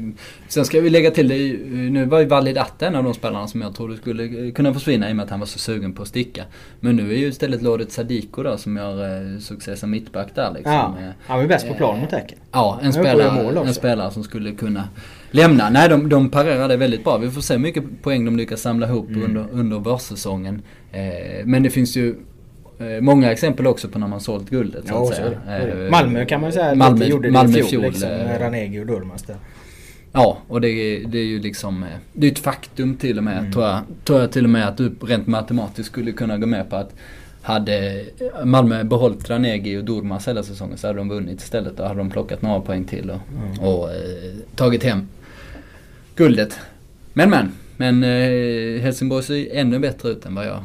[0.49, 1.59] sen ska vi lägga till det,
[1.91, 5.09] nu var ju Valid Atte en av de spelarna som jag trodde skulle kunna försvinna
[5.09, 6.45] i och med att han var så sugen på att sticka.
[6.81, 10.53] Men nu är ju istället Lodet Sadiko då som gör eh, succé som mittback där
[10.55, 10.73] liksom.
[10.73, 12.39] Ja, eh, han var bäst på plan mot Häcken.
[12.53, 14.89] Ja, en spelare, en spelare som skulle kunna
[15.31, 15.71] lämna.
[15.71, 17.17] Nej, de, de parerade väldigt bra.
[17.17, 19.23] Vi får se hur mycket poäng de lyckas samla ihop mm.
[19.23, 20.63] under, under vårsäsongen.
[21.45, 22.36] men det finns ju Eh,
[23.01, 24.89] många exempel också på när man sålt guldet.
[24.89, 25.59] Så ja, att säga.
[25.59, 28.39] Eh, Malmö kan man säga Malmö, gjorde det Malmö i fjol, fjol liksom, med eh,
[28.39, 29.37] Ranegi och Durmaz där.
[30.13, 30.69] Ja, och det,
[31.07, 33.53] det är ju liksom Det är ett faktum till och med, mm.
[33.53, 36.71] tror, jag, tror jag till och med att du rent matematiskt skulle kunna gå med
[36.71, 36.95] på att
[37.43, 38.05] hade
[38.45, 41.77] Malmö behållit Ranegi och Durmaz hela säsongen så hade de vunnit istället.
[41.77, 43.59] Då hade de plockat några poäng till och, mm.
[43.59, 45.09] och eh, tagit hem
[46.17, 46.59] guldet.
[47.13, 50.63] Men men, men eh, Helsingborg ser ännu bättre ut än vad jag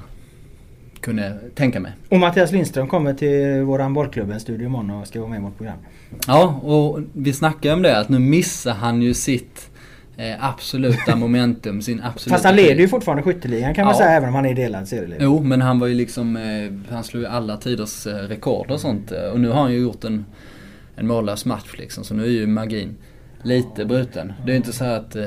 [1.02, 1.92] kunde tänka mig.
[2.10, 5.78] Och Mattias Lindström kommer till våran bollklubben-studio imorgon och ska vara med i vårt program.
[6.28, 9.70] Ja, och vi snackade om det att nu missar han ju sitt
[10.18, 12.36] eh, absoluta momentum, sin absoluta...
[12.36, 13.98] Fast han leder ju fortfarande skytteligan kan man ja.
[13.98, 15.24] säga även om han är delad serieledare.
[15.24, 18.80] Jo, men han var ju liksom, eh, han slog ju alla tiders eh, rekord och
[18.80, 19.12] sånt.
[19.12, 20.26] Och nu har han ju gjort en,
[20.96, 22.96] en mållös match liksom, så nu är ju magin
[23.44, 24.34] lite bruten.
[24.46, 25.24] Det är inte så att eh,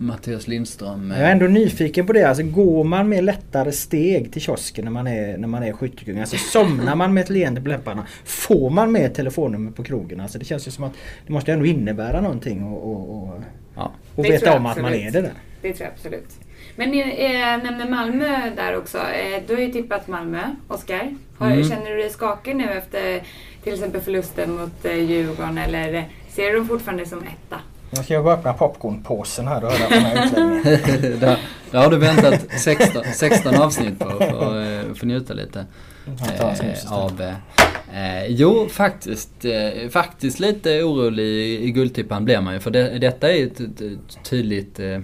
[0.00, 1.10] Mattias Lindström.
[1.10, 2.24] Jag är ändå nyfiken på det.
[2.24, 6.18] Alltså går man med lättare steg till kiosken när man är, när man är skyttekung?
[6.18, 8.06] Alltså somnar man med ett leende på läpparna?
[8.24, 10.20] Får man med telefonnummer på krogen?
[10.20, 10.92] Alltså det känns ju som att
[11.26, 13.40] det måste ändå innebära någonting och, och, och,
[13.74, 13.92] ja.
[14.14, 15.32] och veta om att man är det där.
[15.62, 16.38] Det tror jag absolut.
[16.76, 18.98] Men ni eh, nämner Malmö där också.
[18.98, 21.14] Eh, du har ju tippat Malmö, Oskar.
[21.40, 21.64] Mm.
[21.64, 23.22] Känner du dig skakig nu efter
[23.62, 27.60] till exempel förlusten mot eh, Djurgården eller ser du dem fortfarande som etta?
[27.90, 31.20] Nu ska jag och öppna popcornpåsen här och höra på den här utläggningen.
[31.20, 31.38] där,
[31.70, 35.66] där har du väntat 16, 16 avsnitt på för att få njuta lite
[36.06, 37.22] eh, av,
[37.92, 42.60] Eh, jo, faktiskt, eh, faktiskt lite orolig i, i Guldtippan blir man ju.
[42.60, 45.00] För det, detta är ett, ett, ett tydligt eh,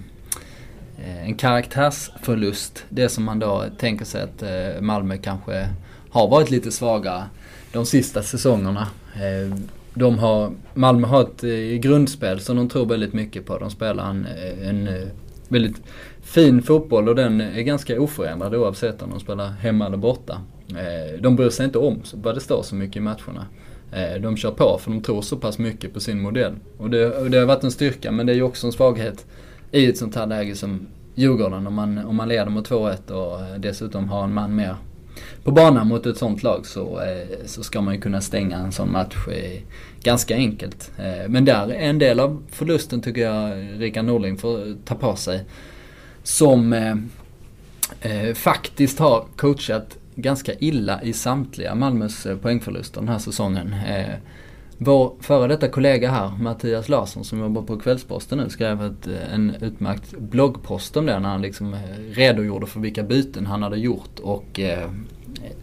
[1.25, 2.85] en karaktärsförlust.
[2.89, 5.69] Det som man då tänker sig att eh, Malmö kanske
[6.09, 7.23] har varit lite svagare
[7.71, 8.87] de sista säsongerna.
[9.97, 13.57] De har, Malmö har ett eh, grundspel som de tror väldigt mycket på.
[13.57, 15.07] De spelar en, eh, en eh,
[15.47, 15.81] väldigt
[16.21, 20.41] fin fotboll och den är ganska oförändrad oavsett om de spelar hemma eller borta.
[21.19, 23.45] De bryr sig inte om vad det står så mycket i matcherna.
[24.19, 26.53] De kör på för de tror så pass mycket på sin modell.
[26.77, 29.25] Och det, och det har varit en styrka men det är ju också en svaghet
[29.71, 33.59] i ett sånt här läge som Djurgården om man, om man leder mot 2-1 och
[33.59, 34.75] dessutom har en man mer
[35.43, 38.71] på banan mot ett sånt lag så, eh, så ska man ju kunna stänga en
[38.71, 39.61] sån match eh,
[40.03, 40.91] ganska enkelt.
[40.97, 45.15] Eh, men där, är en del av förlusten tycker jag Rickard Norling får ta på
[45.15, 45.43] sig.
[46.23, 53.75] Som eh, faktiskt har coachat ganska illa i samtliga Malmös poängförluster den här säsongen.
[54.77, 59.33] Vår före detta kollega här, Mattias Larsson som jobbar på Kvällsposten nu, skrev ett, eh,
[59.33, 61.79] en utmärkt bloggpost om det när han liksom eh,
[62.11, 64.89] redogjorde för vilka byten han hade gjort och eh,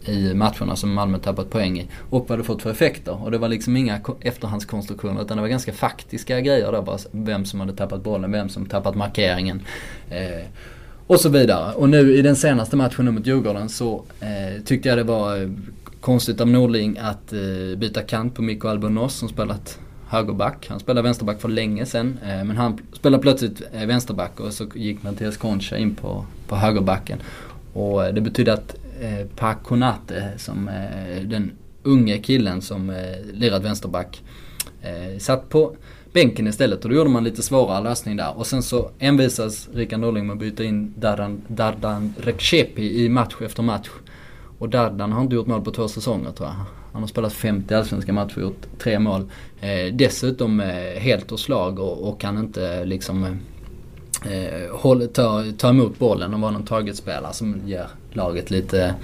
[0.05, 3.23] i matcherna som Malmö tappat poäng i och vad det fått för effekter.
[3.23, 7.45] Och det var liksom inga efterhandskonstruktioner utan det var ganska faktiska grejer där bara vem
[7.45, 9.61] som hade tappat bollen, vem som tappat markeringen.
[10.09, 10.45] Eh,
[11.07, 11.73] och så vidare.
[11.73, 15.49] Och nu i den senaste matchen mot Djurgården så eh, tyckte jag det var eh,
[16.05, 20.67] konstigt av Norling att eh, byta kant på Mikko Albonos som spelat högerback.
[20.69, 24.65] Han spelade vänsterback för länge sedan eh, men han spelade plötsligt eh, vänsterback och så
[24.75, 27.19] gick Mattias Concha in på, på högerbacken.
[27.73, 31.51] Och eh, det betydde att eh, Pakonate, som eh, den
[31.83, 32.95] unge killen som eh,
[33.33, 34.23] lirat vänsterback
[34.81, 35.75] eh, satt på
[36.13, 38.37] bänken istället och då gjorde man lite svårare lösning där.
[38.37, 43.35] Och sen så envisas Rickard Norling med att byta in Dardan, Dardan Rekshepi i match
[43.41, 43.89] efter match.
[44.59, 46.55] Och Dardan har inte gjort mål på två säsonger tror jag.
[46.93, 49.31] Han har spelat 50 allsvenska matcher och gjort tre mål.
[49.61, 53.23] Eh, dessutom eh, helt och slag och, och kan inte liksom
[54.25, 58.95] eh, håll, ta, ta emot bollen och vara någon targetspelare som ger laget lite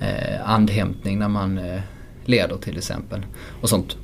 [0.00, 1.80] eh, andhämtning när man eh,
[2.24, 3.26] leder till exempel.
[3.60, 3.96] Och sånt.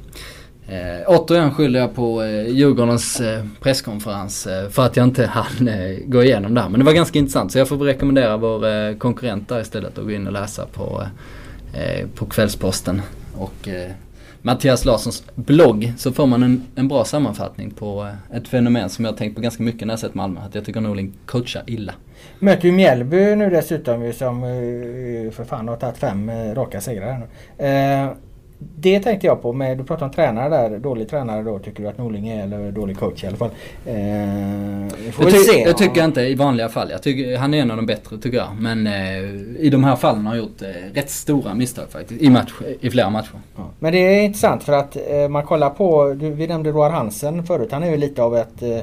[0.69, 5.69] Eh, återigen skyller jag på eh, Djurgårdens eh, presskonferens eh, för att jag inte hann
[5.69, 6.69] eh, gå igenom det här.
[6.69, 10.05] Men det var ganska intressant så jag får rekommendera vår eh, konkurrent där istället att
[10.05, 11.05] gå in och läsa på,
[11.73, 13.03] eh, eh på Kvällsposten.
[13.35, 13.91] Och eh,
[14.43, 19.05] Mattias Larssons blogg så får man en, en bra sammanfattning på eh, ett fenomen som
[19.05, 20.41] jag har tänkt på ganska mycket när jag sett Malmö.
[20.41, 21.95] Att jag tycker Norling coachar illa.
[22.39, 27.27] Möter ju Mjällby nu dessutom som eh, för fan har tagit fem raka segrar.
[28.59, 29.53] Det tänkte jag på.
[29.53, 30.79] Med, du pratade om tränare där.
[30.79, 33.51] Dålig tränare då tycker du att Norling är eller dålig coach i alla fall.
[33.87, 33.95] Eh,
[35.13, 35.65] får det, ty se.
[35.65, 36.91] det tycker jag inte i vanliga fall.
[36.91, 38.49] Jag tycker, han är en av de bättre tycker jag.
[38.59, 42.23] Men eh, i de här fallen har han gjort eh, rätt stora misstag faktiskt.
[42.23, 43.41] I, match, i flera matcher.
[43.57, 43.63] Ja.
[43.79, 47.47] Men det är intressant för att eh, man kollar på, du, vi nämnde Roar Hansen
[47.47, 47.73] förut.
[47.73, 48.79] Han är ju lite av ett eh,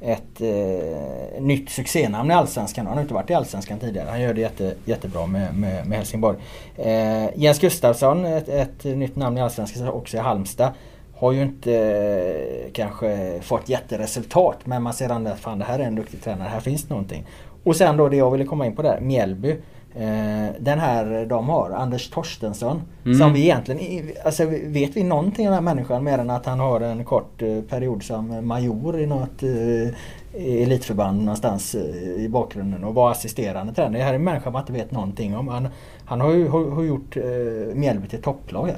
[0.00, 2.86] ett eh, nytt succénamn i Allsvenskan.
[2.86, 4.08] Han har inte varit i Allsvenskan tidigare.
[4.10, 6.38] Han gör det jätte, jättebra med, med, med Helsingborg.
[6.76, 10.72] Eh, Jens Gustafsson, ett, ett nytt namn i Allsvenskan också i Halmstad.
[11.16, 15.78] Har ju inte eh, kanske fått jätteresultat men man ser ändå att fan det här
[15.78, 17.26] är en duktig tränare, här finns någonting.
[17.64, 19.56] Och sen då det jag ville komma in på där, Mjällby.
[19.94, 22.82] Eh, den här de har, Anders Torstensson.
[23.04, 23.18] Mm.
[23.18, 26.60] Som vi egentligen, alltså vet vi någonting om den här människan mer än att han
[26.60, 31.74] har en kort eh, period som major i något eh, elitförband någonstans
[32.16, 33.98] i bakgrunden och var assisterande tränare.
[33.98, 35.48] Det här är en människa man inte vet någonting om.
[35.48, 35.68] Han,
[36.04, 37.16] han har ju har, har gjort
[37.74, 38.70] Mjällby till topplag.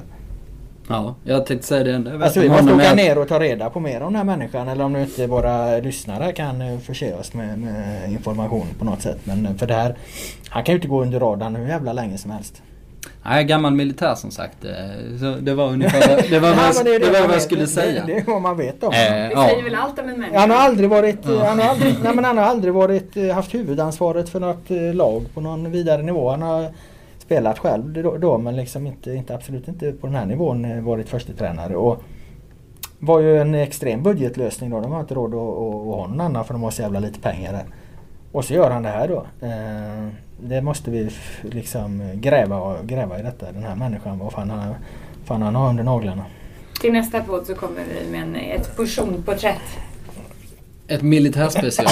[0.91, 2.23] Ja, jag tänkte säga det.
[2.23, 4.83] Alltså vi måste åka ner och ta reda på mer om den här människan eller
[4.83, 9.19] om nu inte våra lyssnare kan förse oss med, med information på något sätt.
[9.23, 9.95] Men för det här,
[10.49, 12.61] han kan ju inte gå under radarn hur jävla länge som helst.
[13.23, 14.65] Nej, gammal militär som sagt.
[14.65, 14.71] Eh,
[15.19, 18.05] så det var ungefär det var vad, det, det, det var vad jag skulle säga.
[18.05, 19.47] Det, det är vad man vet om eh, Vi ja.
[19.47, 20.39] säger väl allt om en människa.
[20.39, 21.45] Han har aldrig varit, ja.
[21.45, 25.25] han har aldrig, nej, men han har aldrig varit, eh, haft huvudansvaret för något lag
[25.33, 26.29] på någon vidare nivå.
[26.29, 26.71] Han har
[27.31, 30.81] spelat själv då, då men liksom inte, inte, absolut inte på den här nivån eh,
[30.81, 32.03] varit första tränare och
[32.99, 34.81] var ju en extrem budgetlösning då.
[34.81, 36.99] De har inte råd att, att, att ha någon annan för de har så jävla
[36.99, 37.65] lite pengar där.
[38.31, 39.25] Och så gör han det här då.
[39.47, 40.07] Eh,
[40.39, 41.09] det måste vi
[41.41, 43.51] liksom gräva, gräva i detta.
[43.51, 44.73] Den här människan, vad fan han,
[45.25, 46.25] fan han har under naglarna.
[46.81, 49.79] Till nästa podd så kommer vi med en, ett personporträtt
[50.91, 51.87] ett militärspecial.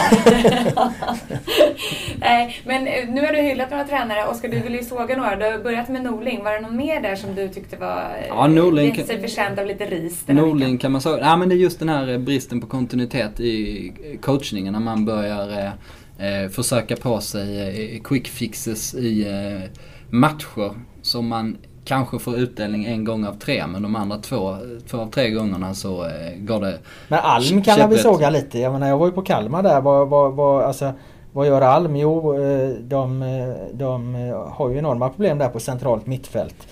[2.20, 4.26] Nej, men eh, nu har du hyllat några tränare.
[4.26, 5.36] Oskar, du vill ju såga några.
[5.36, 6.44] Du har börjat med Norling.
[6.44, 9.66] Var det någon mer där som du tyckte var eh, ja, Norling kan, förtjänt av
[9.66, 10.24] lite ris?
[10.28, 11.20] Norling kan man säga.
[11.20, 14.74] Ja, men det är just den här eh, bristen på kontinuitet i coachningen.
[14.74, 15.74] När man börjar
[16.20, 19.70] eh, försöka på sig eh, quick fixes i eh,
[20.10, 21.58] matcher som man
[21.90, 24.58] kanske får utdelning en gång av tre men de andra två,
[24.90, 28.60] två av tre gångerna så eh, går det Men Alm kan man väl såga lite.
[28.60, 29.82] Jag menar jag var ju på Kalmar där.
[29.82, 30.92] Vad, vad, vad, alltså,
[31.32, 31.96] vad gör Alm?
[31.96, 34.16] Jo, eh, de, eh, de
[34.52, 36.68] har ju enorma problem där på centralt mittfält.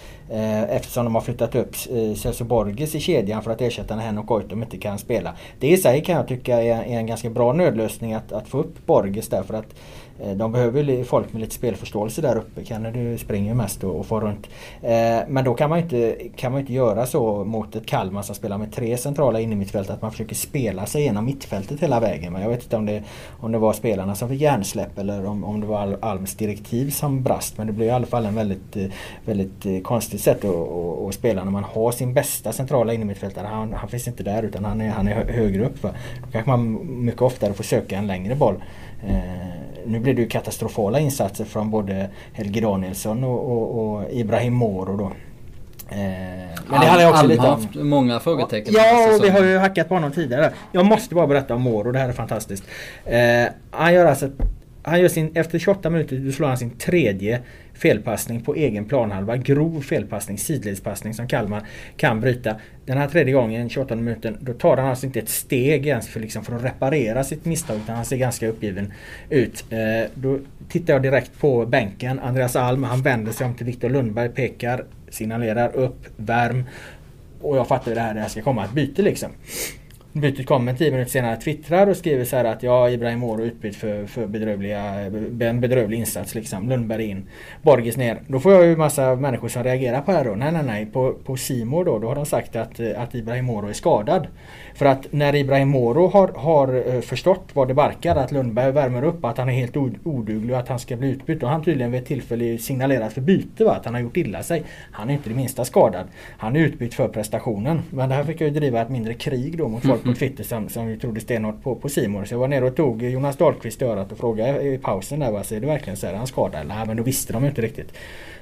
[0.69, 1.75] Eftersom de har flyttat upp
[2.17, 5.34] Celso Borges i kedjan för att ersätta när Henok Goitom inte kan spela.
[5.60, 8.86] Det i sig kan jag tycka är en ganska bra nödlösning att, att få upp
[8.86, 12.65] Borges där för att Eh, Eh, de behöver folk med lite spelförståelse där uppe.
[12.65, 14.47] Kenny du springer mest och, och får runt.
[14.82, 18.36] Eh, men då kan man inte, kan man inte göra så mot ett Kalmar som
[18.36, 22.34] spelar med tre centrala innermittfält att man försöker spela sig igenom mittfältet hela vägen.
[22.34, 23.03] Men jag vet inte om det,
[23.39, 27.23] om det var spelarna som fick hjärnsläpp eller om, om det var Alms direktiv som
[27.23, 27.58] brast.
[27.58, 28.86] Men det blir i alla fall en väldigt, eh,
[29.25, 33.47] väldigt eh, konstigt sätt att, att, att spela när man har sin bästa centrala innermittfältare.
[33.47, 35.84] Han, han finns inte där utan han är, han är högre upp.
[35.84, 35.89] Va?
[36.25, 38.56] Då kanske man mycket oftare får söka en längre boll.
[39.86, 44.97] Nu blev det ju katastrofala insatser från både Helge Danielsson och, och, och Ibrahim Moro
[44.97, 45.12] då.
[45.89, 45.97] Eh,
[46.69, 47.49] men det handlar också Alm lite om...
[47.49, 48.73] haft många frågetecken.
[48.77, 50.53] Ja, och vi har ju hackat på honom tidigare.
[50.71, 52.63] Jag måste bara berätta om Moro, det här är fantastiskt.
[53.05, 54.29] Eh, han gör alltså...
[54.83, 57.41] Han gör sin, efter 28 minuter slår han sin tredje
[57.77, 59.37] felpassning på egen planhalva.
[59.37, 61.63] Grov felpassning, sidledspassning som Kalmar
[61.97, 62.55] kan bryta.
[62.85, 66.19] Den här tredje gången, 28 minuten, då tar han alltså inte ett steg ens för,
[66.19, 68.93] liksom, för att reparera sitt misstag utan han ser ganska uppgiven
[69.29, 69.65] ut.
[69.69, 72.19] Eh, då tittar jag direkt på bänken.
[72.19, 76.63] Andreas Alm, han vänder sig om till Viktor Lundberg, pekar, signalerar upp, värm.
[77.41, 79.29] Och jag fattar ju det här, det här ska komma ett byte liksom.
[80.19, 83.75] Bytet kommer 10 minuter senare twittrar och skriver så här att ja, Ibrahim Moro utbytt
[83.75, 86.69] för, för bedrövliga, eh, en bedrövlig insats liksom.
[86.69, 87.27] Lundberg in,
[87.62, 88.21] Borgis ner.
[88.27, 90.36] Då får jag ju massa människor som reagerar på det här då.
[90.36, 90.86] Nej, nej, nej.
[90.86, 94.27] På, på Simor då, då har de sagt att, eh, att Ibrahim Moro är skadad.
[94.75, 99.03] För att när Ibrahim Moro har, har eh, förstått vad det barkar, att Lundberg värmer
[99.03, 101.43] upp, att han är helt oduglig och att han ska bli utbytt.
[101.43, 103.71] Och han tydligen vid ett tillfälle signalerat för byte, va?
[103.71, 104.63] att han har gjort illa sig.
[104.91, 106.08] Han är inte det minsta skadad.
[106.38, 107.82] Han är utbytt för prestationen.
[107.89, 110.43] Men det här fick jag ju driva ett mindre krig då mot folk på Twitter
[110.43, 112.25] som, som vi trodde stenhårt på, på Simon.
[112.25, 115.31] Så jag var nere och tog Jonas Dahlqvist i örat och frågade i pausen där,
[115.31, 115.43] va?
[115.43, 116.67] så är det verkligen så här, han skadad?
[116.67, 117.93] Nej men då visste de inte riktigt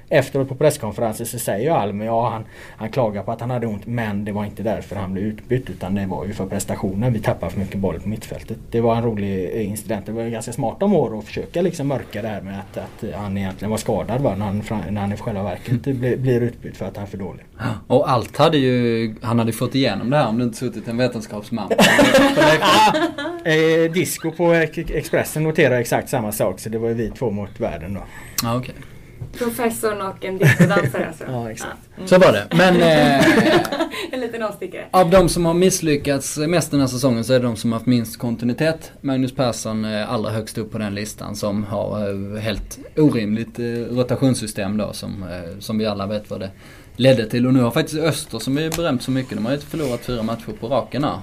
[0.10, 2.46] efteråt på presskonferensen så säger ju Alm, ja han,
[2.78, 5.70] han klagar på att han hade ont men det var inte därför han blev utbytt
[5.70, 7.14] utan det var ju för prestationen.
[7.14, 8.58] Vi tappade för mycket boll på mittfältet.
[8.72, 10.06] Det var en rolig eh, incident.
[10.06, 13.14] Det var ganska smart av Moro att försöka liksom mörka det här med att, att
[13.16, 14.36] han egentligen var skadad va?
[14.36, 17.18] när, han, när han i själva verket blir, blir utbytt för att han är för
[17.18, 17.46] dålig.
[17.88, 20.98] Och allt hade ju, han hade fått igenom det här om det inte suttit en
[20.98, 21.72] vetenskapsman.
[23.46, 27.60] eh, disco på Expressen noterar exakt samma sak så det var ju vi två mot
[27.60, 28.02] världen då.
[28.48, 28.76] Ah, okay.
[29.38, 31.24] Professorn och en discodansare alltså.
[31.28, 31.78] ja, exakt.
[31.98, 32.08] Mm.
[32.08, 32.48] Så var det.
[32.52, 32.82] Men...
[32.82, 33.26] Eh,
[34.12, 34.86] en liten avstickare.
[34.92, 37.80] Av de som har misslyckats mest den här säsongen så är det de som har
[37.80, 38.92] haft minst kontinuitet.
[39.02, 43.66] Magnus Persson är allra högst upp på den listan som har eh, helt orimligt eh,
[43.66, 46.52] rotationssystem då som, eh, som vi alla vet vad det
[46.96, 47.48] ledde till.
[47.48, 50.24] Och nu har faktiskt Öster som är berömt så mycket, de har ju förlorat fyra
[50.24, 51.20] matcher på raken här.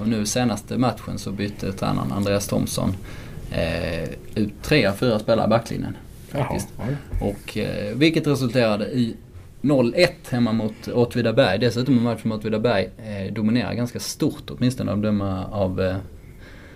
[0.00, 2.96] Och nu senaste matchen så bytte tränaren Andreas Thomsson
[4.34, 5.96] ut tre av fyra spelare i backlinjen.
[6.30, 6.68] Faktiskt.
[7.20, 9.16] Och, eh, vilket resulterade i
[9.60, 11.58] 0-1 hemma mot Åtvidaberg.
[11.58, 15.96] Dessutom en match mot Åtvidaberg eh, dominerar ganska stort åtminstone att döma av eh,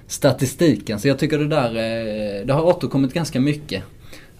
[0.07, 1.01] statistiken.
[1.01, 3.83] Så jag tycker det där, eh, det har återkommit ganska mycket.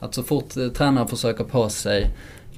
[0.00, 2.11] Att så fort eh, tränare försöker på sig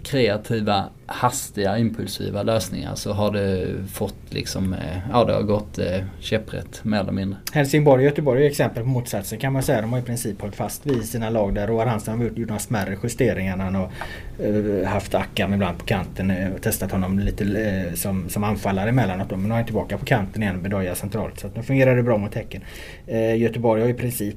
[0.06, 6.04] kreativa, hastiga, impulsiva lösningar så har det fått liksom, eh, ja det har gått eh,
[6.20, 7.38] käpprätt mer eller mindre.
[7.52, 9.80] Helsingborg och Göteborg är exempel på motsatsen kan man säga.
[9.80, 11.66] De har i princip hållit fast vid sina lag där.
[11.66, 13.56] Roar Hansen har gjort några smärre justeringar.
[13.56, 13.90] Han har
[14.38, 18.88] eh, haft Akam ibland på kanten eh, och testat honom lite eh, som, som anfallare
[18.88, 19.30] emellanåt.
[19.30, 21.40] Men nu är han tillbaka på kanten igen med Doja centralt.
[21.40, 22.62] Så att nu fungerar det bra mot Häcken.
[23.06, 24.36] Eh, Göteborg har i princip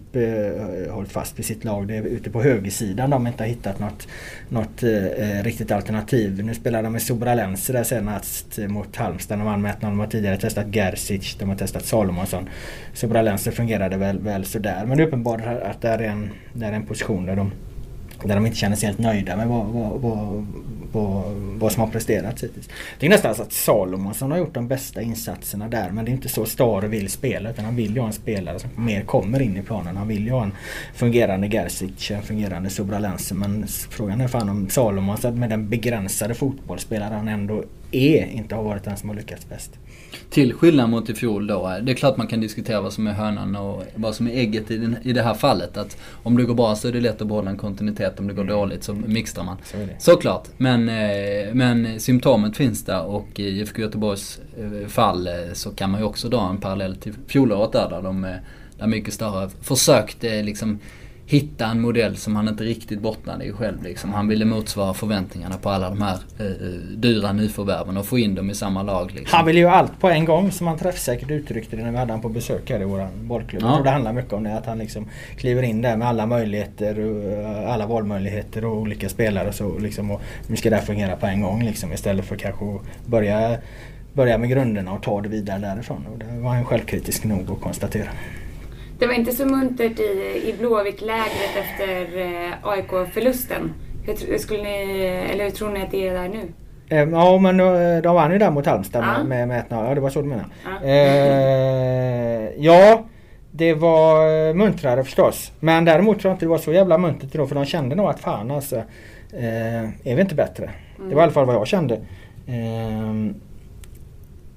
[0.90, 1.88] hållit fast vid sitt lag.
[1.88, 4.08] Det är ute på högersidan de inte har hittat något,
[4.50, 4.84] något
[5.44, 6.44] riktigt riktigt alternativ.
[6.46, 9.40] Nu spelar de med Sobralense där senast mot Halmstad.
[9.40, 9.82] De vann med 1-0.
[9.82, 12.50] De har tidigare testat Gersic, de har testat Salomonsson.
[12.94, 14.86] Sobralense fungerade väl, väl sådär.
[14.86, 17.52] Men det är uppenbart att det är en, det är en position där de
[18.24, 20.46] där de inte känner sig helt nöjda med vad, vad, vad,
[20.92, 22.70] vad, vad som har presterats hittills.
[23.00, 26.14] Det är nästan så att Salomonsson har gjort de bästa insatserna där men det är
[26.14, 29.42] inte så Star vill spela utan han vill ju ha en spelare som mer kommer
[29.42, 29.98] in i planen.
[29.98, 30.54] Han vill ju ha en
[30.94, 37.14] fungerande Gerzic, en fungerande Sobralense men frågan är fan om Salomonsson med den begränsade fotbollsspelare
[37.14, 39.72] han ändå är inte har varit den som har lyckats bäst.
[40.30, 41.78] Till skillnad mot i fjol då.
[41.82, 44.72] Det är klart man kan diskutera vad som är hönan och vad som är ägget
[44.72, 45.78] i, den, i det här fallet.
[45.78, 48.20] Att om det går bra så är det lätt att behålla en kontinuitet.
[48.20, 48.56] Om det går mm.
[48.56, 49.58] dåligt så mixtrar man.
[49.64, 50.48] Så Såklart.
[50.58, 55.92] Men, eh, men symptomet finns där och i IFK Göteborgs eh, fall eh, så kan
[55.92, 57.90] man ju också dra en parallell till fjolåret där.
[57.90, 58.28] Där de
[58.80, 60.80] där mycket större försökte liksom
[61.30, 63.84] hitta en modell som han inte riktigt bottnade i själv.
[63.84, 64.14] Liksom.
[64.14, 66.52] Han ville motsvara förväntningarna på alla de här eh, eh,
[66.96, 69.12] dyra nyförvärven och få in dem i samma lag.
[69.16, 69.38] Liksom.
[69.38, 72.12] Han ville ju allt på en gång som han träffsäkert uttryckte det när vi hade
[72.12, 73.62] han på besök här i vår bollklubb.
[73.64, 73.68] Ja.
[73.68, 74.58] Jag tror det handlar mycket om det.
[74.58, 75.08] Att han liksom
[75.38, 79.54] kliver in där med alla möjligheter, och alla valmöjligheter och olika spelare.
[79.54, 82.66] Så liksom, och nu ska det här fungera på en gång liksom, istället för kanske
[82.66, 83.58] att börja
[84.14, 86.06] börja med grunderna och ta det vidare därifrån.
[86.12, 88.10] Och det var han självkritisk nog att konstatera.
[89.00, 93.74] Det var inte så muntert i, i Blåvitt-lägret efter eh, AIK-förlusten.
[94.04, 96.42] Hur, skulle ni, eller hur tror ni att det är där nu?
[96.90, 99.24] Eh, ja men eh, de vann ju där mot Halmstad ja.
[99.24, 99.88] med, med 1-0.
[99.88, 100.50] Ja det var så du menade.
[100.66, 100.88] Ja.
[100.88, 103.06] Eh, ja
[103.52, 105.52] det var muntrare förstås.
[105.60, 108.10] Men däremot tror jag inte det var så jävla muntert då för de kände nog
[108.10, 108.76] att fan alltså.
[109.34, 110.64] Eh, är vi inte bättre?
[110.98, 111.10] Mm.
[111.10, 111.96] Det var i alla fall vad jag kände.
[112.48, 113.34] Eh,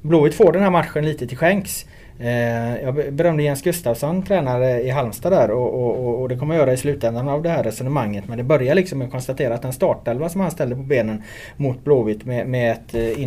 [0.03, 1.87] Blåvitt får den här matchen lite till skänks.
[2.19, 6.61] Eh, jag berömde Jens Gustafsson, tränare i Halmstad där och, och, och, det kommer jag
[6.61, 8.29] göra i slutändan av det här resonemanget.
[8.29, 11.23] Men det börjar liksom med att konstatera att den startelva som han ställde på benen
[11.57, 13.23] mot Blåvitt med, med ett eh,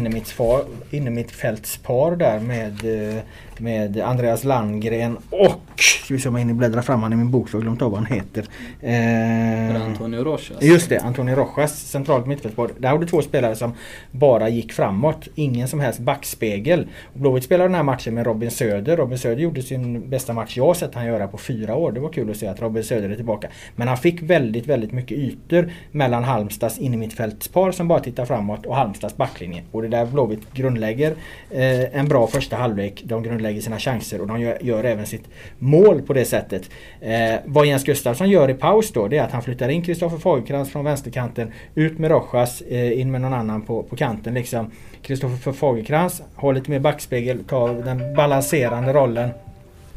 [0.92, 2.74] innermittfältspar där med
[3.16, 3.22] eh,
[3.60, 7.32] med Andreas Landgren och, ska vi se om jag hinner bläddra fram han i min
[7.32, 8.46] bok för jag glömt av vad han heter.
[8.82, 10.52] Eh, Antonio Rojas.
[10.62, 12.70] Just det, Antonio Rojas, centralt mittfältspar.
[12.78, 13.74] Där har du två spelare som
[14.12, 15.28] bara gick framåt.
[15.36, 16.88] Ingen som helst backspegel.
[17.14, 18.75] Blåvitt spelade den här matchen med Robin Söder.
[18.82, 21.92] Robin Söder gjorde sin bästa match jag sett han göra på fyra år.
[21.92, 23.48] Det var kul att se att Robin Söder är tillbaka.
[23.76, 28.76] Men han fick väldigt, väldigt mycket ytor mellan Halmstads innermittfältspar som bara tittar framåt och
[28.76, 29.64] Halmstads backlinje.
[29.72, 31.12] Och det där Blåvitt grundlägger
[31.52, 33.04] eh, en bra första halvlek.
[33.06, 36.70] De grundlägger sina chanser och de gör, gör även sitt mål på det sättet.
[37.02, 40.18] Eh, vad Jens Gustafsson gör i paus då det är att han flyttar in Kristoffer
[40.18, 41.52] Fagerkrans från vänsterkanten.
[41.76, 44.72] Ut med Rojas, eh, in med någon annan på, på kanten liksom.
[45.02, 48.16] Kristoffer Fagerkrans har lite mer backspegel, tar den
[48.70, 49.30] balanserande rollen.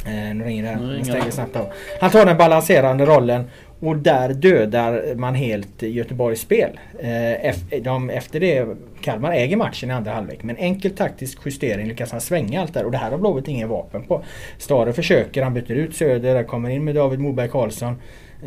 [0.06, 1.32] Eh, nu ringer det.
[1.32, 1.66] snabbt av.
[2.00, 3.44] Han tar den balanserande rollen
[3.80, 6.80] och där dödar man helt Göteborgs spel.
[6.98, 8.66] Eh, de, efter det,
[9.00, 10.42] Kalmar äger matchen i andra halvlek.
[10.42, 13.66] Men enkel taktisk justering lyckas han svänga allt där och det här har Blåvitt inga
[13.66, 14.24] vapen på.
[14.58, 17.94] Stare försöker, han byter ut Söder, kommer in med David Moberg Karlsson.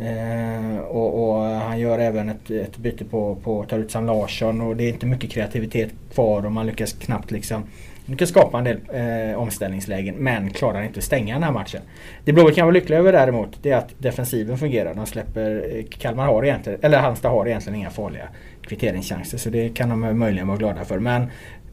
[0.00, 4.60] Eh, och, och, han gör även ett, ett byte på, på tar ut Sam Larsson
[4.60, 7.64] och det är inte mycket kreativitet kvar och man lyckas knappt liksom
[8.06, 11.80] lyckas skapa en del eh, omställningslägen men klarar inte att stänga den här matchen.
[12.24, 14.94] Det Blåvitt kan vara lyckliga över däremot det är att defensiven fungerar.
[14.94, 18.28] De släpper, eh, Kalmar har egentligen, eller Halmstad har egentligen inga farliga
[18.62, 20.98] kvitteringschanser så det kan de möjligen vara glada för.
[20.98, 21.26] Men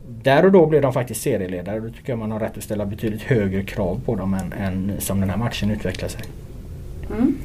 [0.08, 1.80] där och då blir de faktiskt serieledare.
[1.80, 4.94] Då tycker jag man har rätt att ställa betydligt högre krav på dem än, än
[5.00, 6.22] som den här matchen utvecklar sig.
[7.12, 7.38] Mm.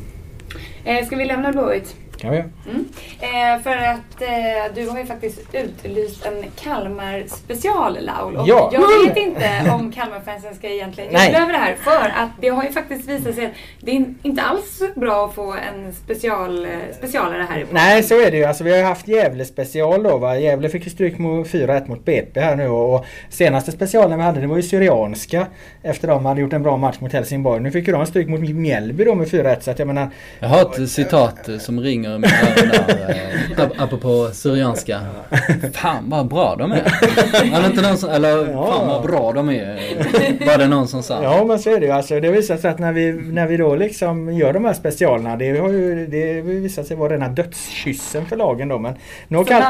[0.85, 1.97] Eh, ska vi lämna Blåvitt?
[2.19, 2.89] Kan vi mm.
[3.21, 8.37] eh, För att eh, du har ju faktiskt utlyst en Kalmar special Laul.
[8.37, 8.71] Och ja.
[8.73, 11.75] jag vet inte om Kalmarfansen ska egentligen jubla över det här.
[11.75, 15.35] För att det har ju faktiskt visat sig att det är inte alls bra att
[15.35, 18.45] få en special, eh, specialare här i Nej så är det ju.
[18.45, 20.19] Alltså, vi har ju haft Gävle special då.
[20.19, 20.39] Va?
[20.39, 22.69] Gävle fick ju stryk mot 4-1 mot BP här nu.
[22.69, 25.47] Och, senaste specialen vi hade det var ju Syrianska.
[25.83, 27.61] Efter de hade gjort en bra match mot Helsingborg.
[27.61, 29.61] Nu fick ju de stryk mot Mjällby då med 4-1.
[29.61, 30.11] Så att jag menar...
[30.41, 33.35] Jag har ett citat som ringer mina öron där.
[33.59, 35.01] Eh, apropå Syrianska.
[35.73, 36.93] Fan vad bra de är.
[37.43, 38.67] Eller inte någon som, eller ja.
[38.67, 40.47] fan vad bra de är.
[40.47, 41.23] Var det någon som sa.
[41.23, 41.93] Ja men så är det ju.
[41.93, 45.37] Alltså, det visar sig att när vi, när vi då liksom gör de här specialerna.
[45.37, 48.79] Det har ju det visat sig vara rena dödskyssen för lagen då.
[48.79, 48.95] Men
[49.29, 49.63] nu har, Kal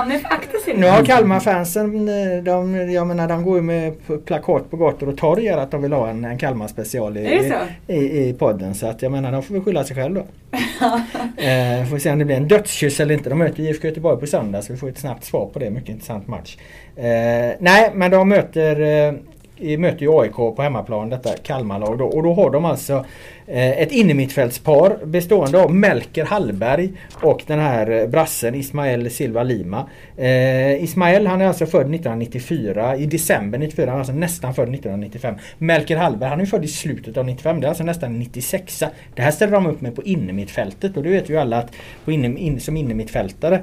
[0.74, 3.93] nu har Kalmar-fansen, eh, de, jag menar de går ju med
[4.24, 7.53] plakat på gator och torg att de vill ha en, en Kalmar special i,
[7.87, 8.74] i, i, podden.
[8.74, 10.22] Så att jag menar de får väl skylla sig själv då.
[11.36, 13.28] eh, får se om det blir en dödskyss eller inte.
[13.28, 15.70] De möter IFK Göteborg på söndag så vi får ett snabbt svar på det.
[15.70, 16.57] Mycket intressant match.
[16.96, 19.14] Eh, nej men de möter eh,
[19.59, 22.05] möter ju AIK på hemmaplan, detta Kalmarlag då.
[22.05, 23.05] Och då har de alltså
[23.46, 26.92] eh, ett innermittfältspar bestående av Melker Hallberg
[27.22, 29.88] och den här eh, brassen Ismael Silva Lima.
[30.16, 34.74] Eh, Ismael han är alltså född 1994, i december 94, han är alltså nästan född
[34.74, 35.34] 1995.
[35.59, 38.82] Melker Hallberg han är född i slutet av 95, det är alltså nästan 96.
[39.14, 41.72] Det här ställer de upp med på innermittfältet och det vet ju alla att
[42.05, 43.61] på in, in, som innermittfältare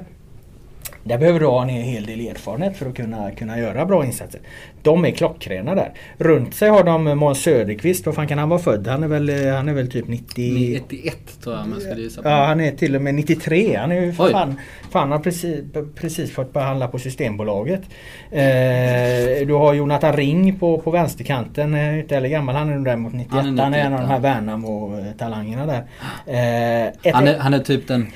[1.04, 4.40] där behöver du ha en hel del erfarenhet för att kunna, kunna göra bra insatser.
[4.82, 5.92] De är klockrena där.
[6.18, 8.06] Runt sig har de Måns Söderqvist.
[8.06, 8.86] Vad fan kan han vara född?
[8.86, 10.52] Han är väl, han är väl typ 90...
[10.52, 12.28] 91 tror jag man ska gissa på.
[12.28, 13.76] Ja han är till och med 93.
[13.76, 14.54] Han är ju för fan,
[14.90, 17.82] fan har precis, precis fått behandla på Systembolaget.
[18.30, 21.74] Eh, du har Jonathan Ring på, på vänsterkanten.
[21.74, 22.54] Eh, inte heller gammal.
[22.54, 23.32] Han är nog däremot 91.
[23.32, 25.84] Han är, 91, han är en av de här Värnamo-talangerna där.
[26.26, 28.06] Eh, han, är, han är typ den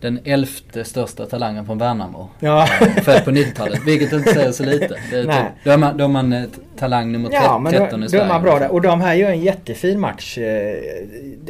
[0.00, 2.28] den elfte största talangen från Värnamo.
[2.38, 2.66] Ja.
[3.02, 5.00] Född på 90-talet, vilket inte säger så lite.
[5.10, 6.44] Det är typ, då, är man, då är man eh,
[6.80, 8.24] talang nummer 13 ja, men då, i Sverige.
[8.24, 8.72] Är man bra där.
[8.72, 10.38] Och de här gör en jättefin match.
[10.38, 10.74] Eh,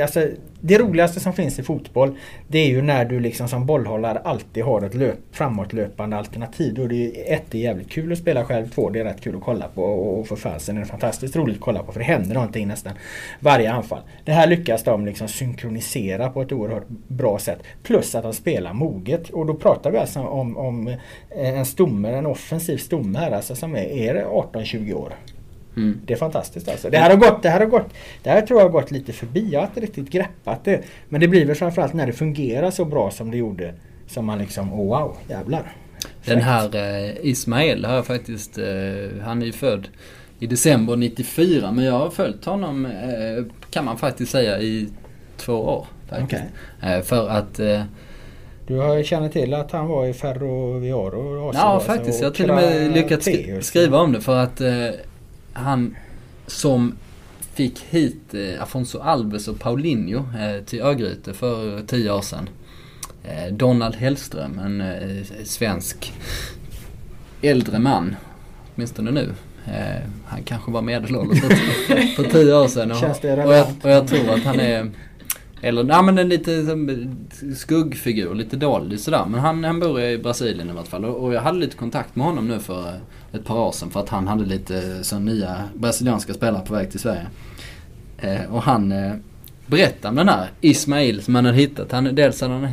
[0.02, 0.26] alltså,
[0.60, 2.16] det roligaste som finns i fotboll
[2.48, 6.74] det är ju när du liksom som bollhållare alltid har ett löp, framåtlöpande alternativ.
[6.74, 8.68] Då är det ett, det är jävligt kul att spela själv.
[8.68, 9.84] Två, det är rätt kul att kolla på.
[9.84, 12.92] Och för fansen är det fantastiskt roligt att kolla på för det händer någonting nästan
[13.40, 14.00] varje anfall.
[14.24, 17.62] Det här lyckas de liksom synkronisera på ett oerhört bra sätt.
[17.82, 19.30] Plus att de spelar moget.
[19.30, 20.96] Och då pratar vi alltså om, om
[21.36, 25.14] en stomme, en offensiv stomme här alltså som är, är 18-20 år.
[25.76, 26.00] Mm.
[26.06, 26.90] Det är fantastiskt alltså.
[26.90, 27.86] Det här, har gått, det här har gått,
[28.22, 29.48] det här tror jag har gått lite förbi.
[29.52, 30.82] Jag har inte riktigt greppat det.
[31.08, 33.74] Men det blir väl framförallt när det fungerar så bra som det gjorde.
[34.06, 35.72] Som man liksom, oh wow, jävlar.
[36.24, 38.64] Den här eh, Ismael har jag faktiskt, eh,
[39.24, 39.88] han är ju född
[40.38, 44.88] i december 94 men jag har följt honom eh, kan man faktiskt säga i
[45.36, 45.86] två år.
[46.08, 46.42] Faktiskt.
[46.78, 46.96] Okay.
[46.96, 47.82] Eh, för att eh,
[48.66, 51.52] du känner till att han var i Ferroviaro?
[51.54, 53.28] Ja faktiskt, jag har till och med lyckats
[53.60, 54.88] skriva om det för att eh,
[55.52, 55.96] han
[56.46, 56.94] som
[57.54, 62.48] fick hit eh, Afonso Alves och Paulinho eh, till Örgryte för tio år sedan.
[63.24, 66.12] Eh, Donald Hellström, en eh, svensk
[67.42, 68.16] äldre man,
[68.74, 69.34] åtminstone nu.
[69.66, 72.92] Eh, han kanske var medelålders för, för tio år sedan.
[72.92, 74.90] Och, och, jag, och jag tror att han är
[75.62, 76.78] eller nej men en lite
[77.56, 79.26] skuggfigur, lite dålig sådär.
[79.26, 81.04] Men han, han bor i Brasilien i vart fall.
[81.04, 82.94] Och jag hade lite kontakt med honom nu för eh,
[83.32, 83.90] ett par år sedan.
[83.90, 87.26] För att han hade lite eh, så nya brasilianska spelare på väg till Sverige.
[88.18, 89.12] Eh, och han eh,
[89.66, 91.92] berättade om den här Ismail som han hade hittat.
[91.92, 92.68] Han, dels hade han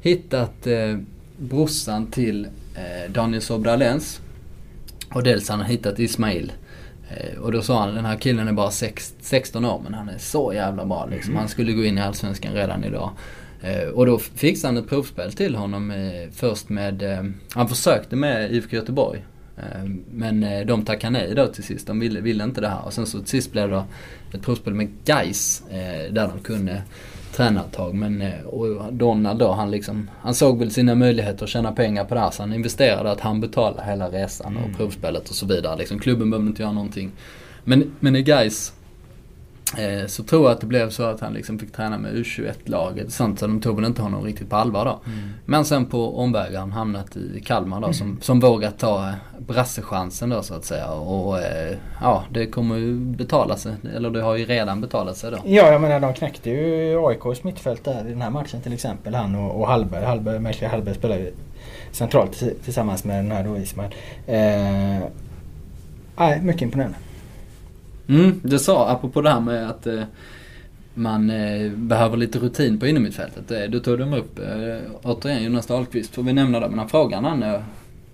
[0.00, 0.98] hittat eh,
[1.38, 2.44] brorsan till
[2.74, 4.20] eh, Daniel Sobralens.
[5.14, 6.52] Och dels hade han hittat Ismail.
[7.16, 10.08] Eh, och då sa han den här killen är bara sex, 16 år men han
[10.08, 11.30] är så jävla bra liksom.
[11.30, 11.40] Mm.
[11.40, 13.10] Han skulle gå in i Allsvenskan redan idag.
[13.62, 17.02] Eh, och då fixade han ett provspel till honom eh, först med,
[17.52, 19.24] han försökte med IFK Göteborg.
[20.10, 21.86] Men de tackade nej då till sist.
[21.86, 22.84] De ville, ville inte det här.
[22.84, 23.84] Och sen så till sist blev det
[24.34, 25.62] ett provspel med Geis
[26.10, 26.82] där de kunde
[27.32, 27.94] träna ett tag.
[27.94, 32.14] Men och Donald då, han, liksom, han såg väl sina möjligheter att tjäna pengar på
[32.14, 32.30] det här.
[32.30, 34.74] Så han investerade att han betalade hela resan och mm.
[34.74, 35.76] provspelet och så vidare.
[35.76, 37.10] Liksom, klubben behövde inte göra någonting.
[37.64, 38.81] Men, men i Gais Eh,
[40.06, 43.38] så tror jag att det blev så att han liksom fick träna med U21-laget sånt
[43.38, 45.00] så de tog väl inte honom riktigt på allvar då.
[45.06, 45.28] Mm.
[45.44, 47.94] Men sen på omvägar han hamnat i Kalmar då mm.
[47.94, 50.90] som, som vågat ta eh, brassechansen då så att säga.
[50.90, 53.74] Och eh, ja, det kommer ju betala sig.
[53.96, 55.36] Eller det har ju redan betalat sig då.
[55.44, 59.14] Ja, jag menar de knäckte ju AIKs mittfält där i den här matchen till exempel.
[59.14, 60.04] Han och, och Hallberg.
[60.04, 61.32] Hallberg, Mäktiga Hallberg spelar ju
[61.92, 63.94] centralt tillsammans med den här då Ismail.
[64.26, 65.08] Eh,
[66.16, 66.96] nej, mycket imponerande.
[68.08, 70.02] Mm, du sa apropå det här med att eh,
[70.94, 73.50] man eh, behöver lite rutin på innermittfältet.
[73.50, 76.88] Eh, du tog dem upp, eh, återigen Jonas Dahlqvist får vi nämna det, men han
[76.88, 77.60] frågade Nanne eh,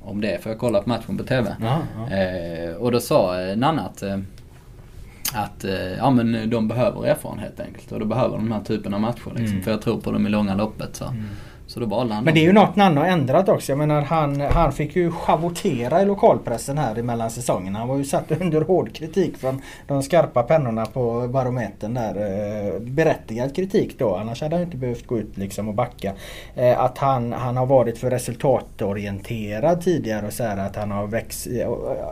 [0.01, 1.57] om det för jag kollade på matchen på TV.
[1.61, 2.17] Ja, ja.
[2.17, 4.03] Eh, och då sa eh, Nanne att
[5.35, 5.65] att
[5.99, 9.27] ja men de behöver erfarenhet enkelt och då behöver de den här typen av matcher
[9.27, 9.47] liksom.
[9.47, 9.63] Mm.
[9.63, 10.97] För jag tror på dem i långa loppet.
[10.97, 11.05] Så.
[11.05, 11.25] Mm.
[11.69, 13.73] Så då valde han Men det är ju något Nanne har ändrat också.
[13.73, 17.79] Jag menar han, han fick ju schavottera i lokalpressen här mellan säsongerna.
[17.79, 22.15] Han var ju satt under hård kritik från de skarpa pennorna på Barometern där.
[22.17, 24.17] Eh, berättigad kritik då.
[24.17, 26.13] Annars hade han inte behövt gå ut liksom och backa.
[26.55, 31.07] Eh, att han, han har varit för resultatorienterad tidigare och så här att han har
[31.07, 31.49] växt.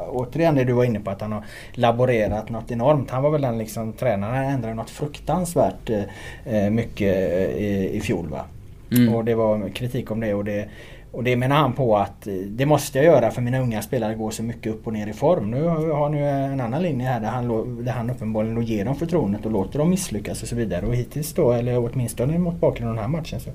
[0.09, 1.45] Återigen det du var inne på att han har
[1.75, 3.11] laborerat något enormt.
[3.11, 4.35] Han var väl den liksom tränaren.
[4.35, 5.91] Han ändrade något fruktansvärt
[6.45, 7.17] eh, mycket
[7.57, 8.45] i, i fjol va.
[8.91, 9.15] Mm.
[9.15, 10.69] Och det var kritik om det och det
[11.17, 14.31] och det menar han på att det måste jag göra för mina unga spelare går
[14.31, 15.51] så mycket upp och ner i form.
[15.51, 19.47] Nu har nu en annan linje här där han, där han uppenbarligen ger dem förtroendet
[19.47, 20.87] och låter dem misslyckas och så vidare.
[20.87, 23.51] Och hittills då, eller åtminstone mot bakgrund av den här matchen, så,